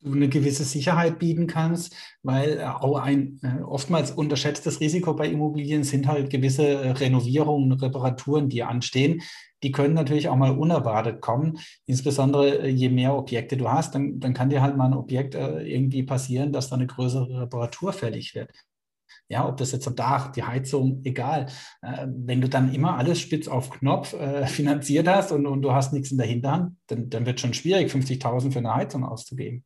[0.00, 5.84] Du eine gewisse Sicherheit bieten kannst, weil auch ein äh, oftmals unterschätztes Risiko bei Immobilien
[5.84, 9.22] sind halt gewisse äh, Renovierungen, Reparaturen, die anstehen.
[9.62, 11.58] Die können natürlich auch mal unerwartet kommen.
[11.86, 15.34] Insbesondere äh, je mehr Objekte du hast, dann, dann kann dir halt mal ein Objekt
[15.34, 18.50] irgendwie passieren, dass da eine größere Reparatur fällig wird.
[19.28, 21.46] Ja, ob das jetzt am Dach, die Heizung, egal.
[21.82, 25.92] wenn du dann immer alles spitz auf Knopf äh, finanziert hast und, und du hast
[25.92, 29.64] nichts in der Hinterhand, dann, dann wird es schon schwierig, 50.000 für eine Heizung auszugeben.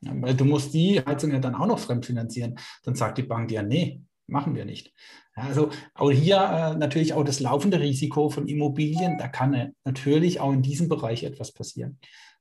[0.00, 2.58] Ja, weil du musst die Heizung ja dann auch noch fremdfinanzieren.
[2.84, 4.92] Dann sagt die Bank ja, nee, machen wir nicht.
[5.34, 10.40] Also auch hier äh, natürlich auch das laufende Risiko von Immobilien, da kann äh, natürlich
[10.40, 11.98] auch in diesem Bereich etwas passieren.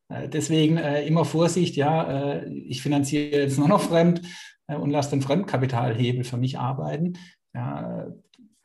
[0.09, 4.21] Äh, deswegen äh, immer Vorsicht, ja, äh, ich finanziere jetzt nur noch fremd
[4.67, 7.17] äh, und lasse den Fremdkapitalhebel für mich arbeiten.
[7.53, 8.07] Ja,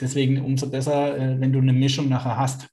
[0.00, 2.68] deswegen umso besser, wenn du eine Mischung nachher hast,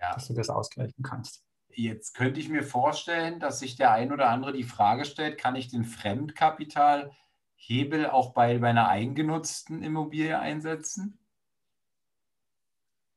[0.00, 0.14] ja.
[0.14, 1.45] dass du das ausgleichen kannst.
[1.78, 5.56] Jetzt könnte ich mir vorstellen, dass sich der ein oder andere die Frage stellt, kann
[5.56, 7.10] ich den Fremdkapital
[7.54, 11.18] Hebel auch bei, bei einer eingenutzten Immobilie einsetzen?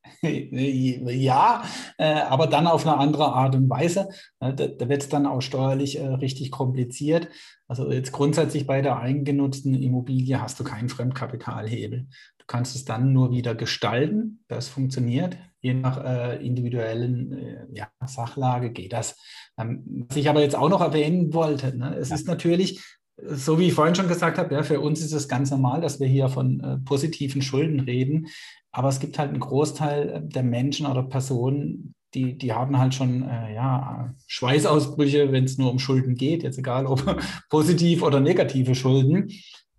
[0.22, 1.62] Ja,
[1.98, 4.08] äh, aber dann auf eine andere Art und Weise.
[4.38, 7.28] Da, da wird es dann auch steuerlich äh, richtig kompliziert.
[7.68, 12.08] Also jetzt grundsätzlich bei der eingenutzten Immobilie hast du keinen Fremdkapitalhebel.
[12.50, 14.42] Du kannst es dann nur wieder gestalten.
[14.48, 15.38] Das funktioniert.
[15.60, 19.16] Je nach äh, individuellen ja, Sachlage geht das.
[19.56, 22.16] Ähm, was ich aber jetzt auch noch erwähnen wollte, ne, es ja.
[22.16, 22.82] ist natürlich
[23.22, 26.00] so wie ich vorhin schon gesagt habe, ja, für uns ist es ganz normal, dass
[26.00, 28.26] wir hier von äh, positiven Schulden reden.
[28.72, 33.22] Aber es gibt halt einen Großteil der Menschen oder Personen, die, die haben halt schon
[33.28, 38.74] äh, ja, Schweißausbrüche, wenn es nur um Schulden geht, jetzt egal ob positiv oder negative
[38.74, 39.30] Schulden.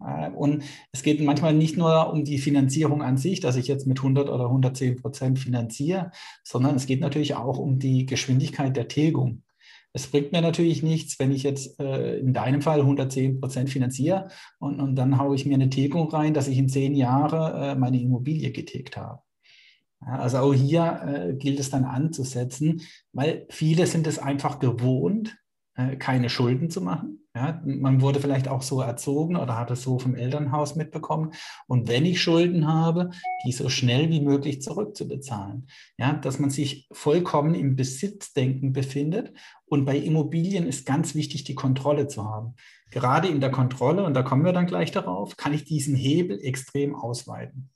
[0.06, 3.88] Äh, und es geht manchmal nicht nur um die Finanzierung an sich, dass ich jetzt
[3.88, 6.12] mit 100 oder 110 Prozent finanziere,
[6.44, 9.44] sondern es geht natürlich auch um die Geschwindigkeit der Tilgung.
[9.94, 14.30] Es bringt mir natürlich nichts, wenn ich jetzt äh, in deinem Fall 110 Prozent finanziere
[14.60, 17.76] und, und dann haue ich mir eine Tilgung rein, dass ich in zehn Jahren äh,
[17.76, 19.22] meine Immobilie getilgt habe.
[20.02, 25.38] Ja, also auch hier äh, gilt es dann anzusetzen, weil viele sind es einfach gewohnt,
[26.00, 27.22] keine Schulden zu machen.
[27.34, 31.32] Ja, man wurde vielleicht auch so erzogen oder hat es so vom Elternhaus mitbekommen.
[31.66, 33.12] Und wenn ich Schulden habe,
[33.46, 35.68] die so schnell wie möglich zurückzubezahlen.
[35.98, 39.32] Ja, dass man sich vollkommen im Besitzdenken befindet.
[39.66, 42.56] Und bei Immobilien ist ganz wichtig, die Kontrolle zu haben.
[42.92, 46.38] Gerade in der Kontrolle, und da kommen wir dann gleich darauf, kann ich diesen Hebel
[46.44, 47.71] extrem ausweiten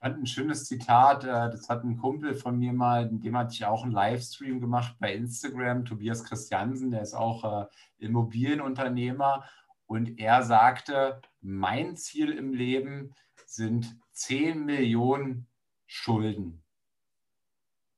[0.00, 3.64] fand ein schönes Zitat, äh, das hat ein Kumpel von mir mal, dem hatte ich
[3.64, 7.66] auch einen Livestream gemacht bei Instagram, Tobias Christiansen, der ist auch äh,
[7.98, 9.44] Immobilienunternehmer
[9.86, 15.46] und er sagte, mein Ziel im Leben sind 10 Millionen
[15.86, 16.62] Schulden.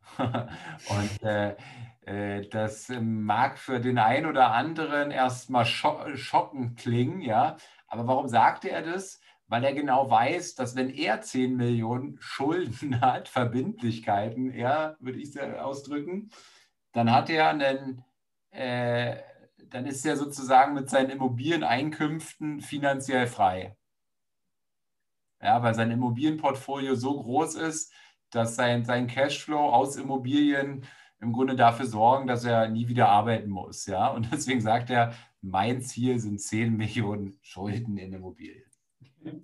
[0.19, 1.57] und äh,
[2.05, 7.57] äh, das mag für den einen oder anderen erstmal schockend klingen, ja.
[7.87, 9.21] Aber warum sagte er das?
[9.53, 15.39] Weil er genau weiß, dass wenn er 10 Millionen Schulden hat, Verbindlichkeiten, er würde ich
[15.39, 16.31] ausdrücken,
[16.93, 18.03] dann hat er einen,
[18.51, 19.19] äh,
[19.67, 23.77] dann ist er sozusagen mit seinen Immobilieneinkünften finanziell frei.
[25.43, 27.93] Ja, weil sein Immobilienportfolio so groß ist,
[28.31, 30.87] dass sein, sein Cashflow aus Immobilien
[31.21, 33.85] im Grunde dafür sorgen, dass er nie wieder arbeiten muss.
[33.85, 34.09] Ja?
[34.09, 35.13] Und deswegen sagt er,
[35.43, 38.72] mein Ziel sind 10 Millionen Schulden in Immobilien.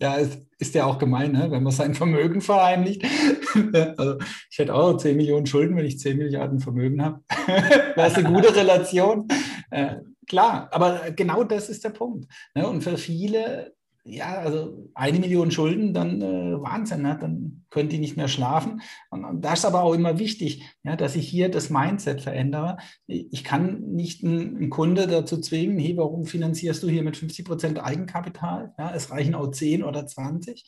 [0.00, 1.50] Ja, ist, ist ja auch gemein, ne?
[1.50, 3.04] wenn man sein Vermögen verheimlicht.
[3.96, 4.18] also
[4.50, 7.20] ich hätte auch 10 Millionen Schulden, wenn ich 10 Milliarden Vermögen habe.
[7.96, 9.28] das ist eine gute Relation.
[9.70, 12.26] Äh, klar, aber genau das ist der Punkt.
[12.54, 12.68] Ne?
[12.68, 13.74] Und für viele
[14.10, 17.18] ja, also eine Million Schulden, dann äh, Wahnsinn, ne?
[17.20, 18.80] dann können die nicht mehr schlafen.
[19.10, 22.78] Und, und, das ist aber auch immer wichtig, ja, dass ich hier das Mindset verändere.
[23.06, 27.84] Ich kann nicht einen, Kunde dazu zwingen, hey, warum finanzierst du hier mit 50 Prozent
[27.84, 28.72] Eigenkapital?
[28.78, 30.64] Ja, es reichen auch 10 oder 20.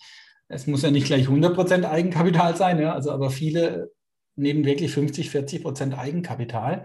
[0.48, 3.90] Es muss ja nicht gleich 100 Prozent Eigenkapital sein, ja, also aber viele
[4.36, 6.84] nehmen wirklich 50, 40 Prozent Eigenkapital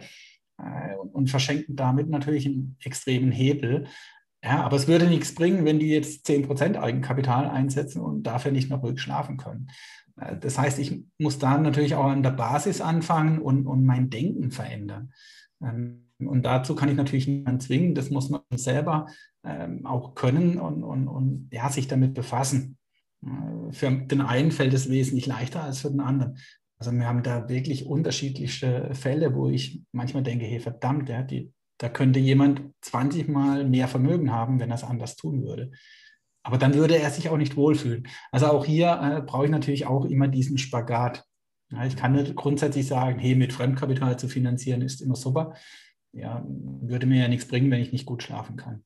[0.58, 3.88] äh, und, und verschenken damit natürlich einen extremen Hebel.
[4.46, 8.70] Ja, aber es würde nichts bringen, wenn die jetzt 10% Eigenkapital einsetzen und dafür nicht
[8.70, 9.72] noch ruhig schlafen können.
[10.22, 14.12] Äh, das heißt, ich muss da natürlich auch an der Basis anfangen und, und mein
[14.12, 15.12] Denken verändern.
[15.64, 19.08] Ähm, und dazu kann ich natürlich niemanden zwingen, das muss man selber
[19.44, 22.78] ähm, auch können und, und, und ja, sich damit befassen.
[23.26, 26.38] Äh, für den einen fällt es wesentlich leichter als für den anderen.
[26.78, 31.52] Also wir haben da wirklich unterschiedliche Fälle, wo ich manchmal denke, hey verdammt, ja, die,
[31.78, 35.72] da könnte jemand 20 Mal mehr Vermögen haben, wenn er es anders tun würde.
[36.44, 38.08] Aber dann würde er sich auch nicht wohlfühlen.
[38.32, 41.26] Also auch hier äh, brauche ich natürlich auch immer diesen Spagat.
[41.72, 45.56] Ja, ich kann nicht grundsätzlich sagen, hey, mit Fremdkapital zu finanzieren ist immer super.
[46.14, 48.84] Ja, würde mir ja nichts bringen, wenn ich nicht gut schlafen kann.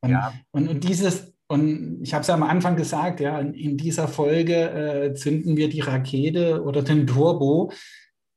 [0.00, 0.32] Und, ja.
[0.50, 4.54] und, und dieses, und ich habe es ja am Anfang gesagt, ja, in dieser Folge
[4.54, 7.70] äh, zünden wir die Rakete oder den Turbo,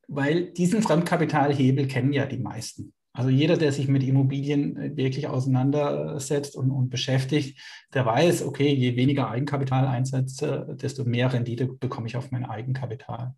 [0.07, 2.93] weil diesen Fremdkapitalhebel kennen ja die meisten.
[3.15, 7.59] Also jeder, der sich mit Immobilien äh, wirklich auseinandersetzt und, und beschäftigt,
[7.93, 13.33] der weiß, okay, je weniger Eigenkapital einsetze, desto mehr Rendite bekomme ich auf mein Eigenkapital.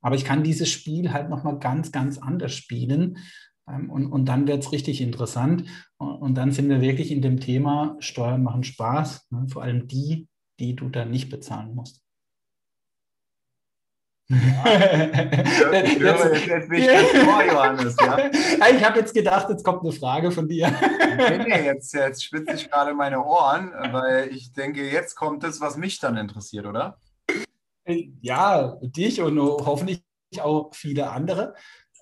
[0.00, 3.18] Aber ich kann dieses Spiel halt nochmal ganz, ganz anders spielen,
[3.68, 5.64] Ähm, und, und dann wird es richtig interessant.
[5.98, 9.46] Und, und, dann sind wir wirklich in dem Thema, Steuern machen Spaß, ne?
[9.48, 10.26] vor allem die,
[10.58, 12.02] die du dann nicht bezahlen musst.
[14.30, 15.82] Ja.
[15.84, 17.96] ich höre jetzt, jetzt ganz vor, Johannes.
[17.98, 18.30] Ja?
[18.76, 20.70] Ich habe jetzt gedacht, jetzt kommt eine Frage von dir.
[21.16, 25.60] Nee, nee, jetzt, jetzt spitze ich gerade meine Ohren, weil ich denke, jetzt kommt das,
[25.60, 26.98] was mich dann interessiert, oder?
[28.20, 30.02] Ja, dich und hoffentlich
[30.40, 31.54] auch viele andere.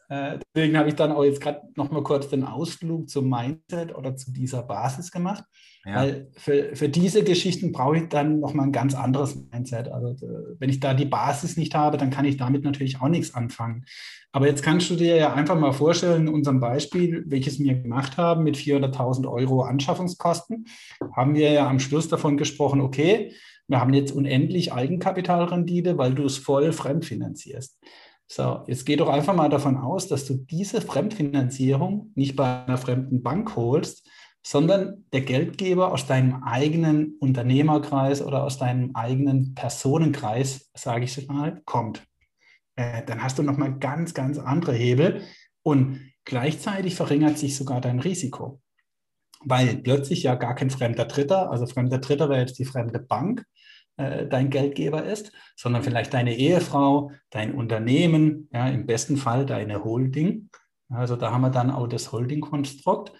[0.08, 3.94] Äh, deswegen habe ich dann auch jetzt gerade noch mal kurz den Ausflug zum Mindset
[3.94, 5.44] oder zu dieser Basis gemacht.
[5.84, 5.96] Ja.
[5.96, 9.88] Weil für, für diese Geschichten brauche ich dann noch mal ein ganz anderes Mindset.
[9.88, 10.14] Also
[10.58, 13.84] wenn ich da die Basis nicht habe, dann kann ich damit natürlich auch nichts anfangen.
[14.32, 18.16] Aber jetzt kannst du dir ja einfach mal vorstellen, in unserem Beispiel, welches wir gemacht
[18.16, 20.66] haben mit 400.000 Euro Anschaffungskosten,
[21.14, 23.32] haben wir ja am Schluss davon gesprochen, okay,
[23.68, 27.78] wir haben jetzt unendlich Eigenkapitalrendite, weil du es voll fremdfinanzierst.
[28.28, 32.78] So, jetzt geh doch einfach mal davon aus, dass du diese Fremdfinanzierung nicht bei einer
[32.78, 34.08] fremden Bank holst,
[34.42, 41.62] sondern der Geldgeber aus deinem eigenen Unternehmerkreis oder aus deinem eigenen Personenkreis, sage ich mal,
[41.64, 42.04] kommt.
[42.76, 45.22] Äh, dann hast du nochmal ganz, ganz andere Hebel
[45.62, 48.60] und gleichzeitig verringert sich sogar dein Risiko,
[49.44, 53.44] weil plötzlich ja gar kein fremder Dritter, also fremder Dritter wäre jetzt die fremde Bank,
[53.96, 59.84] äh, dein Geldgeber ist, sondern vielleicht deine Ehefrau, dein Unternehmen, ja, im besten Fall deine
[59.84, 60.50] Holding.
[60.88, 63.12] Also da haben wir dann auch das Holding-Konstrukt.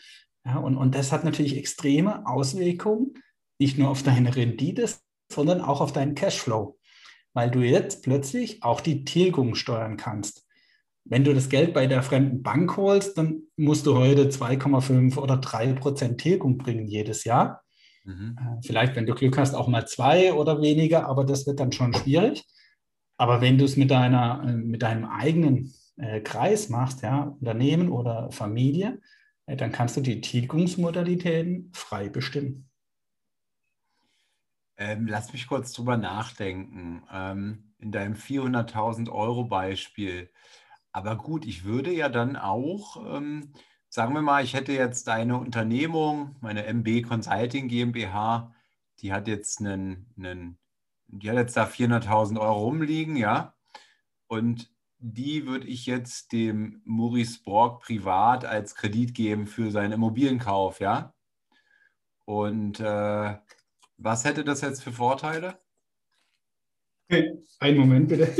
[0.45, 3.15] Ja, und, und das hat natürlich extreme Auswirkungen,
[3.59, 4.89] nicht nur auf deine Rendite,
[5.33, 6.79] sondern auch auf deinen Cashflow,
[7.33, 10.47] weil du jetzt plötzlich auch die Tilgung steuern kannst.
[11.05, 15.37] Wenn du das Geld bei der fremden Bank holst, dann musst du heute 2,5 oder
[15.37, 17.63] 3 Prozent Tilgung bringen jedes Jahr.
[18.07, 18.37] Mhm.
[18.39, 21.73] Äh, vielleicht, wenn du Glück hast, auch mal zwei oder weniger, aber das wird dann
[21.73, 22.47] schon schwierig.
[23.19, 27.91] Aber wenn du es mit, deiner, äh, mit deinem eigenen äh, Kreis machst, ja, Unternehmen
[27.91, 29.01] oder Familie,
[29.47, 32.71] äh, dann kannst du die Tilgungsmodalitäten frei bestimmen.
[34.79, 37.03] Ähm, lass mich kurz drüber nachdenken.
[37.11, 40.31] Ähm, in deinem 400.000 Euro Beispiel.
[40.93, 43.53] Aber gut, ich würde ja dann auch ähm,
[43.89, 48.53] sagen wir mal, ich hätte jetzt eine Unternehmung, meine MB Consulting GmbH,
[49.01, 50.59] die hat jetzt einen, einen
[51.09, 53.55] die hat jetzt da 400.000 Euro rumliegen, ja.
[54.27, 60.81] Und die würde ich jetzt dem Maurice Borg privat als Kredit geben für seinen Immobilienkauf,
[60.81, 61.15] ja.
[62.25, 63.37] Und äh,
[63.99, 65.59] was hätte das jetzt für Vorteile?
[67.61, 68.35] Einen Moment bitte.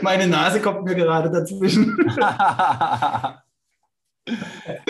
[0.02, 1.96] Meine Nase kommt mir gerade dazwischen.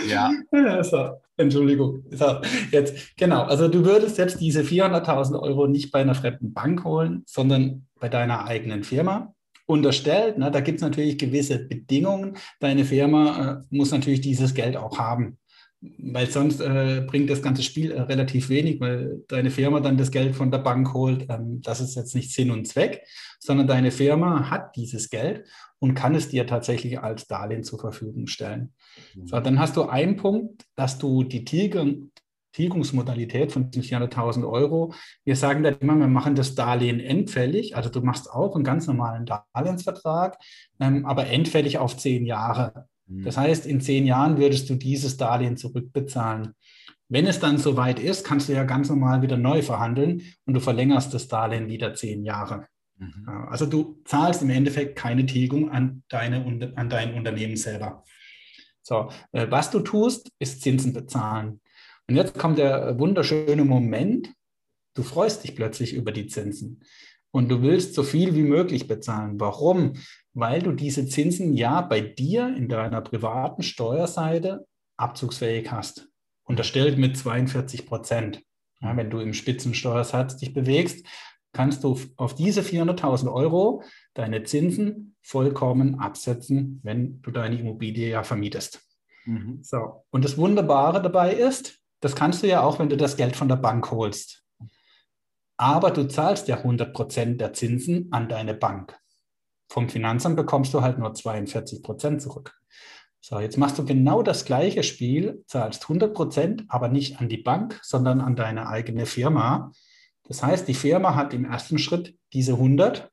[0.07, 0.31] ja.
[0.83, 2.05] So, Entschuldigung.
[2.11, 3.43] So, jetzt, genau.
[3.43, 8.09] Also du würdest jetzt diese 400.000 Euro nicht bei einer fremden Bank holen, sondern bei
[8.09, 9.35] deiner eigenen Firma.
[9.67, 12.37] Unterstellt, ne, da gibt es natürlich gewisse Bedingungen.
[12.59, 15.39] Deine Firma äh, muss natürlich dieses Geld auch haben
[15.81, 20.11] weil sonst äh, bringt das ganze Spiel äh, relativ wenig, weil deine Firma dann das
[20.11, 21.27] Geld von der Bank holt.
[21.31, 23.07] Ähm, das ist jetzt nicht Sinn und Zweck,
[23.39, 25.47] sondern deine Firma hat dieses Geld
[25.79, 28.75] und kann es dir tatsächlich als Darlehen zur Verfügung stellen.
[29.15, 29.27] Mhm.
[29.27, 32.13] So, dann hast du einen Punkt, dass du die Tilgung,
[32.53, 34.93] Tilgungsmodalität von 400.000 Euro,
[35.25, 38.87] wir sagen dann immer, wir machen das Darlehen endfällig, also du machst auch einen ganz
[38.87, 40.37] normalen Darlehensvertrag,
[40.79, 42.89] ähm, aber endfällig auf zehn Jahre.
[43.11, 46.55] Das heißt, in zehn Jahren würdest du dieses Darlehen zurückbezahlen.
[47.09, 50.61] Wenn es dann soweit ist, kannst du ja ganz normal wieder neu verhandeln und du
[50.61, 52.67] verlängerst das Darlehen wieder zehn Jahre.
[52.99, 53.29] Mhm.
[53.49, 58.05] Also du zahlst im Endeffekt keine Tilgung an, deine, an dein Unternehmen selber.
[58.83, 61.61] So, äh, was du tust, ist Zinsen bezahlen.
[62.09, 64.33] Und jetzt kommt der wunderschöne Moment,
[64.95, 66.83] du freust dich plötzlich über die Zinsen
[67.33, 69.39] und du willst so viel wie möglich bezahlen.
[69.39, 69.95] Warum?
[70.33, 74.67] Weil du diese Zinsen ja bei dir in deiner privaten Steuerseite
[74.97, 76.09] abzugsfähig hast.
[76.45, 78.43] Unterstellt mit 42 Prozent.
[78.81, 81.07] Ja, wenn du im Spitzensteuersatz dich bewegst,
[81.53, 83.83] kannst du auf diese 400.000 Euro
[84.15, 88.81] deine Zinsen vollkommen absetzen, wenn du deine Immobilie ja vermietest.
[89.25, 89.59] Mhm.
[89.63, 90.05] So.
[90.11, 93.49] Und das Wunderbare dabei ist, das kannst du ja auch, wenn du das Geld von
[93.49, 94.45] der Bank holst.
[95.57, 98.99] Aber du zahlst ja 100 Prozent der Zinsen an deine Bank.
[99.71, 102.61] Vom Finanzamt bekommst du halt nur 42 Prozent zurück.
[103.21, 107.37] So, jetzt machst du genau das gleiche Spiel, zahlst 100 Prozent, aber nicht an die
[107.37, 109.71] Bank, sondern an deine eigene Firma.
[110.25, 113.13] Das heißt, die Firma hat im ersten Schritt diese 100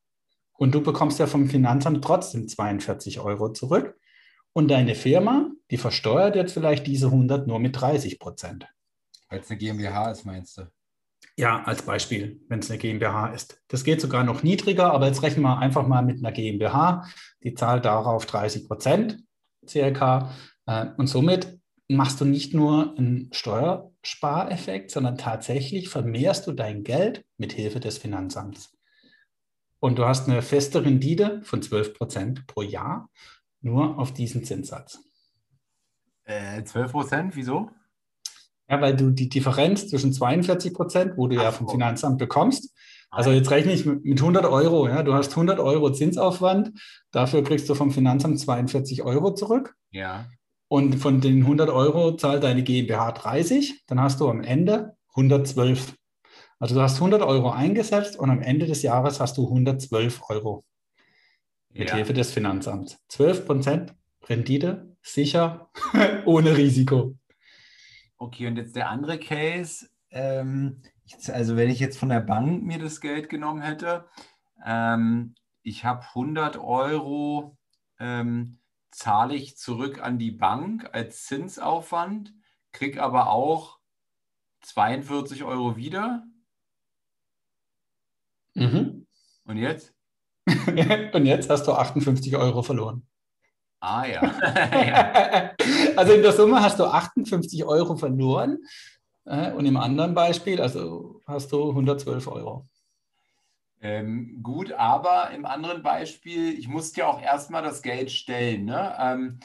[0.54, 3.96] und du bekommst ja vom Finanzamt trotzdem 42 Euro zurück.
[4.52, 8.68] Und deine Firma, die versteuert jetzt vielleicht diese 100 nur mit 30 Prozent.
[9.30, 10.64] Weil es eine GmbH ist, meinst du?
[11.40, 13.62] Ja, als Beispiel, wenn es eine GmbH ist.
[13.68, 17.08] Das geht sogar noch niedriger, aber jetzt rechnen wir einfach mal mit einer GmbH.
[17.44, 19.24] Die zahlt darauf 30 Prozent
[19.68, 20.34] circa.
[20.66, 27.24] Äh, und somit machst du nicht nur einen Steuerspareffekt, sondern tatsächlich vermehrst du dein Geld
[27.38, 28.76] mit Hilfe des Finanzamts.
[29.80, 33.12] Und du hast eine feste Rendite von 12 Prozent pro Jahr
[33.62, 35.00] nur auf diesen Zinssatz.
[36.24, 37.70] Äh, 12 Prozent, wieso?
[38.70, 42.74] Ja, weil du die Differenz zwischen 42 Prozent, wo du Ach, ja vom Finanzamt bekommst,
[43.10, 46.72] also jetzt rechne ich mit 100 Euro, ja, du hast 100 Euro Zinsaufwand,
[47.12, 49.76] dafür kriegst du vom Finanzamt 42 Euro zurück.
[49.92, 50.26] Ja.
[50.68, 55.96] Und von den 100 Euro zahlt deine GmbH 30, dann hast du am Ende 112.
[56.60, 60.66] Also du hast 100 Euro eingesetzt und am Ende des Jahres hast du 112 Euro
[61.74, 61.96] mit ja.
[61.96, 62.98] Hilfe des Finanzamts.
[63.10, 63.96] 12 Prozent
[64.28, 65.70] Rendite, sicher,
[66.26, 67.17] ohne Risiko.
[68.18, 69.90] Okay, und jetzt der andere Case.
[70.10, 70.82] Ähm,
[71.28, 74.08] also wenn ich jetzt von der Bank mir das Geld genommen hätte,
[74.66, 77.58] ähm, ich habe 100 Euro,
[78.00, 78.60] ähm,
[78.92, 82.34] zahle ich zurück an die Bank als Zinsaufwand,
[82.72, 83.80] kriege aber auch
[84.62, 86.26] 42 Euro wieder.
[88.56, 89.08] Mhm.
[89.44, 89.94] Und jetzt?
[91.14, 93.07] Und jetzt hast du 58 Euro verloren.
[93.80, 94.22] Ah ja.
[94.84, 95.52] ja.
[95.96, 98.60] Also in der Summe hast du 58 Euro verloren
[99.26, 102.68] äh, und im anderen Beispiel also hast du 112 Euro.
[103.82, 108.66] Ähm, gut, aber im anderen Beispiel, ich musste ja auch erstmal das Geld stellen.
[108.66, 108.96] Ne?
[109.00, 109.40] Ähm,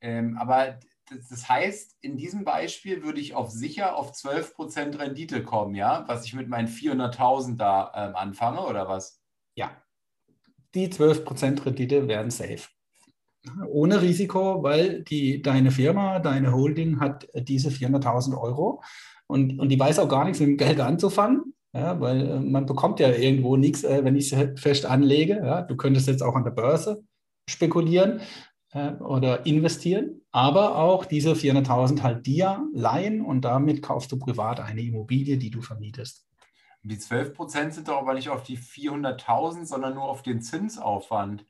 [0.00, 0.78] ähm, aber
[1.08, 6.04] das, das, heißt, in diesem Beispiel würde ich auf sicher auf 12% Rendite kommen, ja,
[6.06, 9.22] was ich mit meinen 400.000 da ähm, anfange oder was?
[9.54, 9.70] Ja,
[10.74, 12.68] die 12% Rendite wären safe
[13.68, 18.82] ohne Risiko, weil die, deine Firma, deine Holding hat diese 400.000 Euro
[19.26, 22.66] und, und die weiß auch gar nichts mit dem Geld anzufangen, ja, weil äh, man
[22.66, 25.36] bekommt ja irgendwo nichts, äh, wenn ich es fest anlege.
[25.36, 25.62] Ja.
[25.62, 27.04] Du könntest jetzt auch an der Börse
[27.48, 28.20] spekulieren
[28.72, 34.60] äh, oder investieren, aber auch diese 400.000 halt dir leihen und damit kaufst du privat
[34.60, 36.26] eine Immobilie, die du vermietest.
[36.82, 41.44] Die 12 Prozent sind doch aber nicht auf die 400.000, sondern nur auf den Zinsaufwand.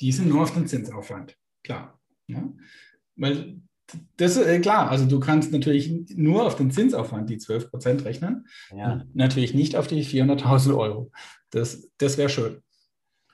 [0.00, 2.00] Die sind nur auf den Zinsaufwand, klar.
[2.26, 2.42] Ja?
[3.16, 3.60] Weil
[4.16, 8.04] das ist äh, klar, also du kannst natürlich nur auf den Zinsaufwand die 12 Prozent
[8.04, 9.04] rechnen, ja.
[9.14, 11.10] natürlich nicht auf die 400.000 Euro.
[11.50, 12.62] Das, das wäre schön.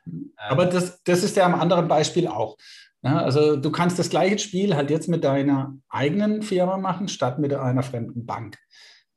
[0.06, 0.32] Ähm.
[0.36, 2.56] Aber das, das ist ja am anderen Beispiel auch.
[3.02, 7.38] Ja, also du kannst das gleiche Spiel halt jetzt mit deiner eigenen Firma machen, statt
[7.38, 8.58] mit einer fremden Bank.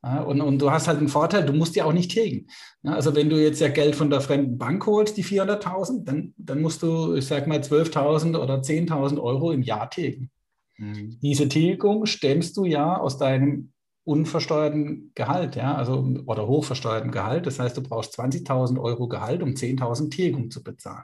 [0.02, 2.48] Ja, und, und du hast halt einen Vorteil, du musst ja auch nicht tilgen.
[2.84, 6.34] Ja, also wenn du jetzt ja Geld von der fremden Bank holst, die 400.000, dann,
[6.38, 10.32] dann musst du, ich sag mal, 12.000 oder 10.000 Euro im Jahr tilgen.
[10.78, 11.20] Mhm.
[11.22, 13.74] Diese Tilgung stemmst du ja aus deinem
[14.06, 17.46] unversteuerten Gehalt, ja, also oder hochversteuerten Gehalt.
[17.46, 21.04] Das heißt, du brauchst 20.000 Euro Gehalt, um 10.000 Tilgung zu bezahlen.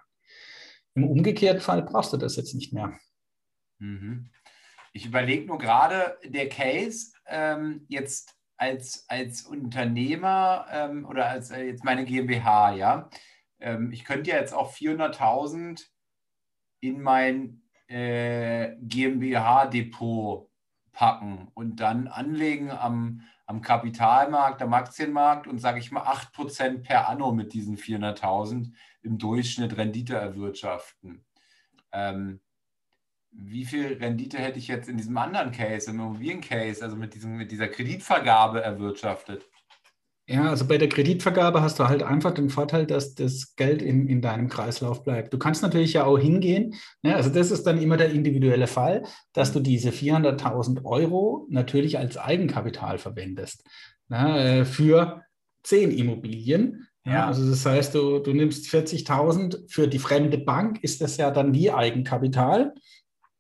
[0.96, 2.98] Im umgekehrten Fall brauchst du das jetzt nicht mehr.
[3.80, 4.30] Mhm.
[4.94, 11.64] Ich überlege nur gerade, der Case ähm, jetzt als, als Unternehmer ähm, oder als äh,
[11.64, 13.10] jetzt meine GmbH, ja,
[13.60, 15.86] ähm, ich könnte ja jetzt auch 400.000
[16.80, 20.50] in mein äh, GmbH-Depot
[20.92, 27.10] packen und dann anlegen am, am Kapitalmarkt, am Aktienmarkt und sage ich mal 8% per
[27.10, 31.26] anno mit diesen 400.000 im Durchschnitt Rendite erwirtschaften.
[31.92, 32.40] Ähm,
[33.38, 37.38] wie viel Rendite hätte ich jetzt in diesem anderen Case, im Immobiliencase, also mit, diesem,
[37.38, 39.46] mit dieser Kreditvergabe erwirtschaftet?
[40.28, 44.08] Ja, also bei der Kreditvergabe hast du halt einfach den Vorteil, dass das Geld in,
[44.08, 45.32] in deinem Kreislauf bleibt.
[45.32, 46.74] Du kannst natürlich ja auch hingehen,
[47.04, 47.16] ne?
[47.16, 52.18] also das ist dann immer der individuelle Fall, dass du diese 400.000 Euro natürlich als
[52.18, 53.66] Eigenkapital verwendest
[54.08, 54.66] ne?
[54.66, 55.22] für
[55.62, 56.88] zehn Immobilien.
[57.06, 57.28] Ja.
[57.28, 61.54] Also das heißt, du, du nimmst 40.000 für die fremde Bank, ist das ja dann
[61.54, 62.74] wie Eigenkapital.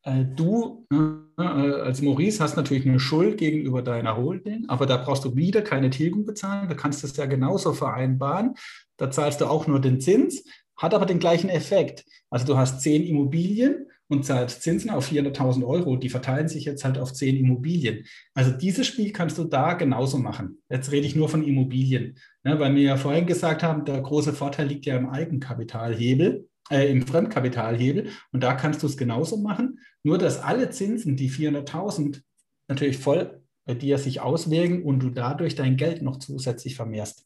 [0.05, 5.25] Äh, du äh, als Maurice hast natürlich eine Schuld gegenüber deiner Holding, aber da brauchst
[5.25, 6.69] du wieder keine Tilgung bezahlen.
[6.69, 8.53] Da kannst du es ja genauso vereinbaren.
[8.97, 10.43] Da zahlst du auch nur den Zins,
[10.77, 12.05] hat aber den gleichen Effekt.
[12.29, 15.95] Also du hast zehn Immobilien und zahlst Zinsen auf 400.000 Euro.
[15.97, 18.05] Die verteilen sich jetzt halt auf zehn Immobilien.
[18.35, 20.61] Also dieses Spiel kannst du da genauso machen.
[20.69, 24.33] Jetzt rede ich nur von Immobilien, ne, weil wir ja vorhin gesagt haben, der große
[24.33, 28.09] Vorteil liegt ja im Eigenkapitalhebel äh, im Fremdkapitalhebel.
[28.31, 29.79] Und da kannst du es genauso machen.
[30.03, 32.21] Nur, dass alle Zinsen, die 400.000,
[32.67, 37.25] natürlich voll bei dir sich auswirken und du dadurch dein Geld noch zusätzlich vermehrst.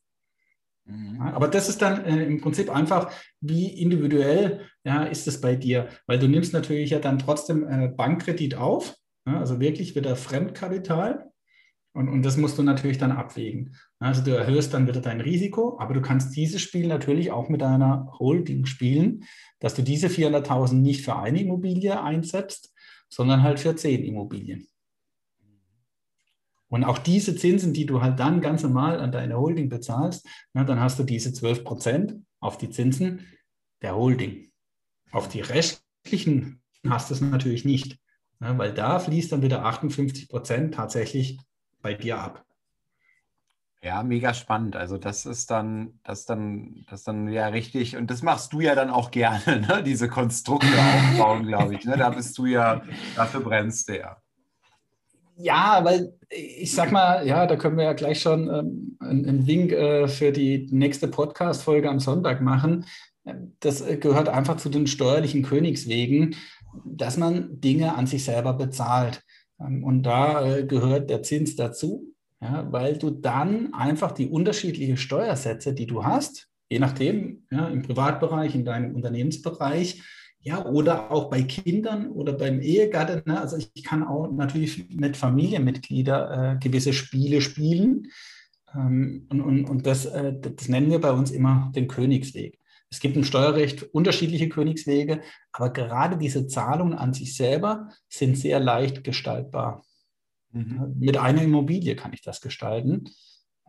[0.86, 1.22] Mhm.
[1.22, 5.90] aber das ist dann äh, im Prinzip einfach, wie individuell ja, ist es bei dir?
[6.08, 8.96] Weil du nimmst natürlich ja dann trotzdem äh, Bankkredit auf,
[9.28, 11.29] ja, also wirklich wieder Fremdkapital.
[11.94, 13.76] Und, und das musst du natürlich dann abwägen.
[14.00, 17.62] Also du erhöhst dann wieder dein Risiko, aber du kannst dieses Spiel natürlich auch mit
[17.62, 19.26] deiner Holding spielen,
[19.60, 22.74] dass du diese 400.000 nicht für eine Immobilie einsetzt,
[23.10, 24.68] sondern halt für zehn Immobilien.
[26.70, 30.64] Und auch diese Zinsen, die du halt dann ganz normal an deine Holding bezahlst, na,
[30.64, 33.26] dann hast du diese 12 Prozent auf die Zinsen
[33.82, 34.52] der Holding.
[35.12, 37.98] Auf die restlichen hast du es natürlich nicht,
[38.38, 41.40] weil da fließt dann wieder 58 Prozent tatsächlich
[41.82, 42.46] bei dir ab.
[43.82, 44.76] Ja, mega spannend.
[44.76, 48.76] Also das ist dann, das dann, das dann ja richtig, und das machst du ja
[48.76, 49.84] dann auch gerne, ne?
[49.84, 51.86] diese Konstrukte aufbauen, glaube ich.
[51.86, 51.96] Ne?
[51.98, 52.82] Da bist du ja,
[53.16, 54.18] dafür brennst du ja.
[55.38, 59.72] Ja, weil ich sag mal, ja, da können wir ja gleich schon ähm, einen, Wink
[59.72, 62.86] äh, für die nächste Podcast-Folge am Sonntag machen.
[63.62, 66.36] Das gehört einfach zu den steuerlichen Königswegen,
[66.84, 69.24] dass man Dinge an sich selber bezahlt.
[69.60, 74.98] Ähm, und da äh, gehört der Zins dazu, ja, weil du dann einfach die unterschiedlichen
[74.98, 80.02] Steuersätze, die du hast, je nachdem, ja, im Privatbereich, in deinem Unternehmensbereich,
[80.42, 83.30] ja, oder auch bei Kindern oder beim Ehegatten.
[83.30, 83.40] Ne?
[83.40, 88.08] Also ich kann auch natürlich mit Familienmitgliedern äh, gewisse Spiele spielen.
[88.74, 92.59] Ähm, und und, und das, äh, das nennen wir bei uns immer den Königsweg.
[92.92, 95.22] Es gibt im Steuerrecht unterschiedliche Königswege,
[95.52, 99.86] aber gerade diese Zahlungen an sich selber sind sehr leicht gestaltbar.
[100.52, 100.96] Mhm.
[100.98, 103.06] Mit einer Immobilie kann ich das gestalten,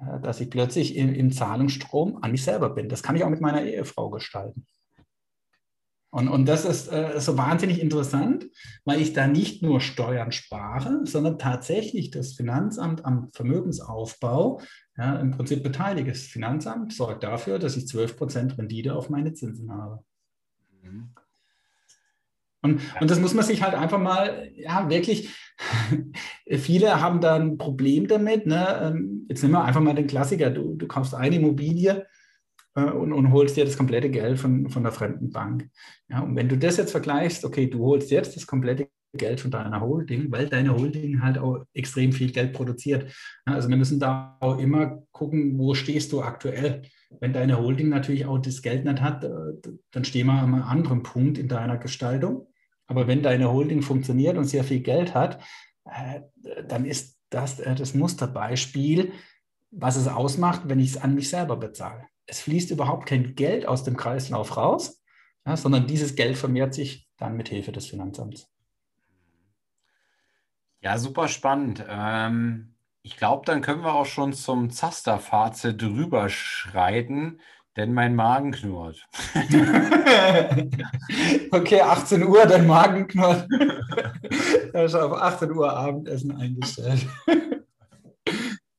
[0.00, 2.88] äh, dass ich plötzlich im, im Zahlungsstrom an mich selber bin.
[2.88, 4.66] Das kann ich auch mit meiner Ehefrau gestalten.
[6.12, 8.46] Und, und das ist äh, so wahnsinnig interessant,
[8.84, 14.60] weil ich da nicht nur Steuern spare, sondern tatsächlich das Finanzamt am Vermögensaufbau
[15.00, 16.10] ja, im Prinzip beteilige.
[16.10, 20.04] Das Finanzamt sorgt dafür, dass ich 12% Rendite auf meine Zinsen habe.
[20.82, 21.14] Mhm.
[22.62, 25.34] Und, und das muss man sich halt einfach mal, ja, wirklich,
[26.50, 28.44] viele haben da ein Problem damit.
[28.44, 28.78] Ne?
[28.82, 32.06] Ähm, jetzt nehmen wir einfach mal den Klassiker, du, du kaufst eine Immobilie
[32.74, 35.70] äh, und, und, holst dir das komplette Geld von, von der fremden Bank.
[36.08, 39.50] Ja, und wenn du das jetzt vergleichst, okay, du holst jetzt das komplette Geld von
[39.50, 43.12] deiner Holding, weil deine Holding halt auch extrem viel Geld produziert.
[43.44, 46.82] Also wir müssen da auch immer gucken, wo stehst du aktuell.
[47.20, 49.30] Wenn deine Holding natürlich auch das Geld nicht hat, äh,
[49.90, 52.46] dann stehen wir an einem anderen Punkt in deiner Gestaltung.
[52.86, 55.42] Aber wenn deine Holding funktioniert und sehr viel Geld hat,
[55.84, 56.20] äh,
[56.68, 59.12] dann ist das das Musterbeispiel,
[59.70, 63.66] was es ausmacht, wenn ich es an mich selber bezahle es fließt überhaupt kein Geld
[63.66, 65.02] aus dem Kreislauf raus,
[65.54, 68.48] sondern dieses Geld vermehrt sich dann mit Hilfe des Finanzamts.
[70.82, 71.84] Ja, super spannend.
[71.88, 77.40] Ähm, ich glaube, dann können wir auch schon zum Zaster-Fazit drüber schreiten,
[77.76, 79.06] denn mein Magen knurrt.
[81.50, 83.46] okay, 18 Uhr, dein Magen knurrt.
[84.72, 87.04] Er ist auf 18 Uhr Abendessen eingestellt.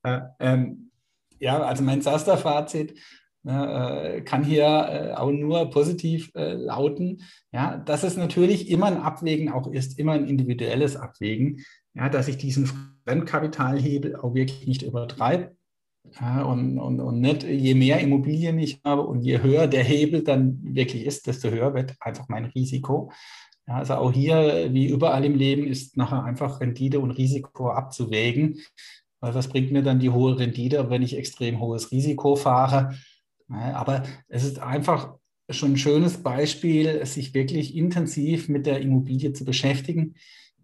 [0.04, 0.90] ja, ähm,
[1.38, 2.98] ja, also mein Zaster-Fazit
[3.44, 8.86] Ne, äh, kann hier äh, auch nur positiv äh, lauten, ja, dass es natürlich immer
[8.86, 11.64] ein Abwägen auch ist, immer ein individuelles Abwägen,
[11.94, 12.70] ja, dass ich diesen
[13.04, 15.56] Fremdkapitalhebel auch wirklich nicht übertreibe.
[16.20, 20.24] Ja, und, und, und nicht, je mehr Immobilien ich habe und je höher der Hebel
[20.24, 23.12] dann wirklich ist, desto höher wird einfach mein Risiko.
[23.68, 28.60] Ja, also auch hier, wie überall im Leben, ist nachher einfach Rendite und Risiko abzuwägen.
[29.20, 32.96] Weil was bringt mir dann die hohe Rendite, wenn ich extrem hohes Risiko fahre?
[33.48, 35.14] Aber es ist einfach
[35.48, 40.14] schon ein schönes Beispiel, sich wirklich intensiv mit der Immobilie zu beschäftigen,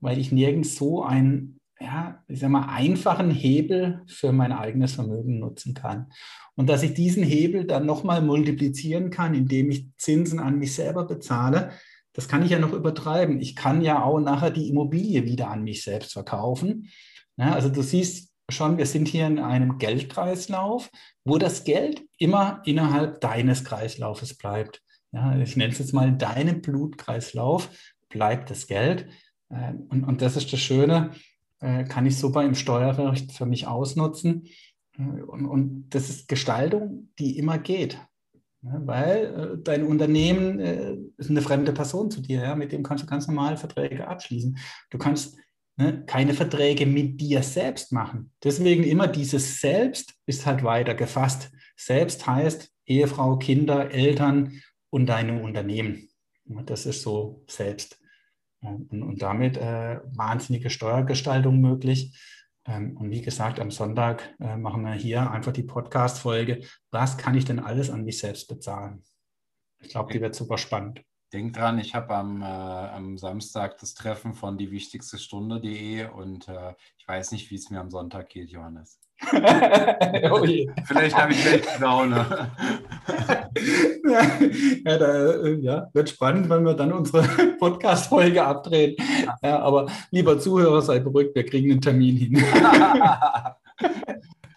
[0.01, 5.39] weil ich nirgends so einen, ja, ich sag mal, einfachen Hebel für mein eigenes Vermögen
[5.39, 6.11] nutzen kann.
[6.57, 11.07] Und dass ich diesen Hebel dann nochmal multiplizieren kann, indem ich Zinsen an mich selber
[11.07, 11.71] bezahle,
[12.13, 13.41] das kann ich ja noch übertreiben.
[13.41, 16.89] Ich kann ja auch nachher die Immobilie wieder an mich selbst verkaufen.
[17.37, 20.91] Ja, also du siehst, schon, wir sind hier in einem Geldkreislauf,
[21.25, 24.83] wo das Geld immer innerhalb deines Kreislaufes bleibt.
[25.13, 27.71] Ja, ich nenne es jetzt mal deinem Blutkreislauf
[28.09, 29.07] bleibt das Geld.
[29.51, 31.13] Ähm, und, und das ist das Schöne,
[31.61, 34.47] äh, kann ich super im Steuerrecht für mich ausnutzen.
[34.97, 37.99] Äh, und, und das ist Gestaltung, die immer geht.
[38.61, 43.05] Weil äh, dein Unternehmen äh, ist eine fremde Person zu dir, ja, mit dem kannst
[43.05, 44.59] du ganz normal Verträge abschließen.
[44.91, 45.37] Du kannst
[45.77, 48.33] ne, keine Verträge mit dir selbst machen.
[48.43, 51.53] Deswegen immer dieses Selbst ist halt weiter gefasst.
[51.77, 56.09] Selbst heißt Ehefrau, Kinder, Eltern und deine Unternehmen.
[56.45, 58.01] Das ist so selbst.
[58.61, 62.19] Und, und damit äh, wahnsinnige Steuergestaltung möglich.
[62.65, 66.65] Ähm, und wie gesagt, am Sonntag äh, machen wir hier einfach die Podcast-Folge.
[66.91, 69.05] Was kann ich denn alles an mich selbst bezahlen?
[69.81, 71.03] Ich glaube, die wird super spannend.
[71.33, 76.49] denk dran, ich habe am, äh, am Samstag das Treffen von die wichtigste Stunde.de und
[76.49, 78.99] äh, ich weiß nicht, wie es mir am Sonntag geht, Johannes.
[80.31, 80.47] oh
[80.85, 82.51] Vielleicht habe ich Laune.
[84.85, 87.23] ja, da, äh, ja, wird spannend, wenn wir dann unsere
[87.59, 88.97] Podcast-Folge abdrehen.
[89.43, 92.37] Ja, aber lieber Zuhörer, sei beruhigt, wir kriegen einen Termin hin.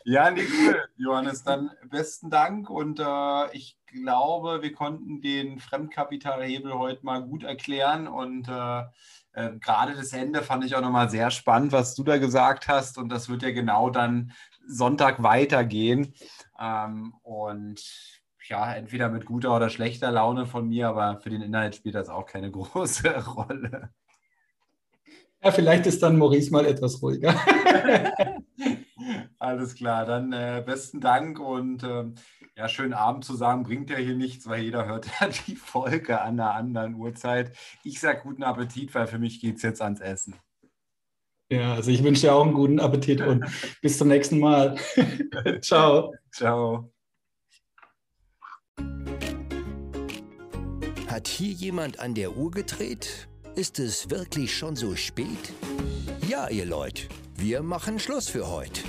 [0.06, 1.44] ja, nee, cool, Johannes.
[1.44, 8.08] Dann besten Dank und äh, ich glaube, wir konnten den Fremdkapitalhebel heute mal gut erklären
[8.08, 8.84] und äh,
[9.34, 12.98] äh, gerade das Ende fand ich auch nochmal sehr spannend, was du da gesagt hast
[12.98, 14.34] und das wird ja genau dann
[14.68, 16.14] Sonntag weitergehen
[16.60, 17.82] ähm, und
[18.48, 22.10] ja, entweder mit guter oder schlechter Laune von mir, aber für den Inhalt spielt das
[22.10, 23.90] auch keine große Rolle.
[25.44, 27.34] Ja, vielleicht ist dann Maurice mal etwas ruhiger.
[29.40, 32.06] Alles klar, dann äh, besten Dank und äh,
[32.56, 36.22] ja, schönen Abend zu sagen, bringt ja hier nichts, weil jeder hört ja die Folge
[36.22, 37.58] an einer anderen Uhrzeit.
[37.84, 40.36] Ich sage guten Appetit, weil für mich geht es jetzt ans Essen.
[41.52, 43.44] Ja, also ich wünsche dir auch einen guten Appetit und
[43.82, 44.78] bis zum nächsten Mal.
[45.62, 46.14] Ciao.
[46.32, 46.90] Ciao.
[51.08, 53.28] Hat hier jemand an der Uhr gedreht?
[53.56, 55.52] Ist es wirklich schon so spät?
[56.26, 57.04] Ja, ihr Leute,
[57.36, 58.80] wir machen Schluss für heute.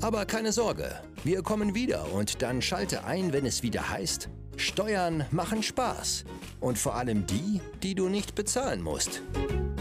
[0.00, 5.26] Aber keine Sorge, wir kommen wieder und dann schalte ein, wenn es wieder heißt, Steuern
[5.30, 6.24] machen Spaß.
[6.60, 9.20] Und vor allem die, die du nicht bezahlen musst.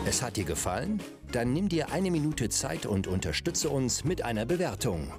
[0.05, 1.01] Es hat dir gefallen?
[1.31, 5.11] Dann nimm dir eine Minute Zeit und unterstütze uns mit einer Bewertung.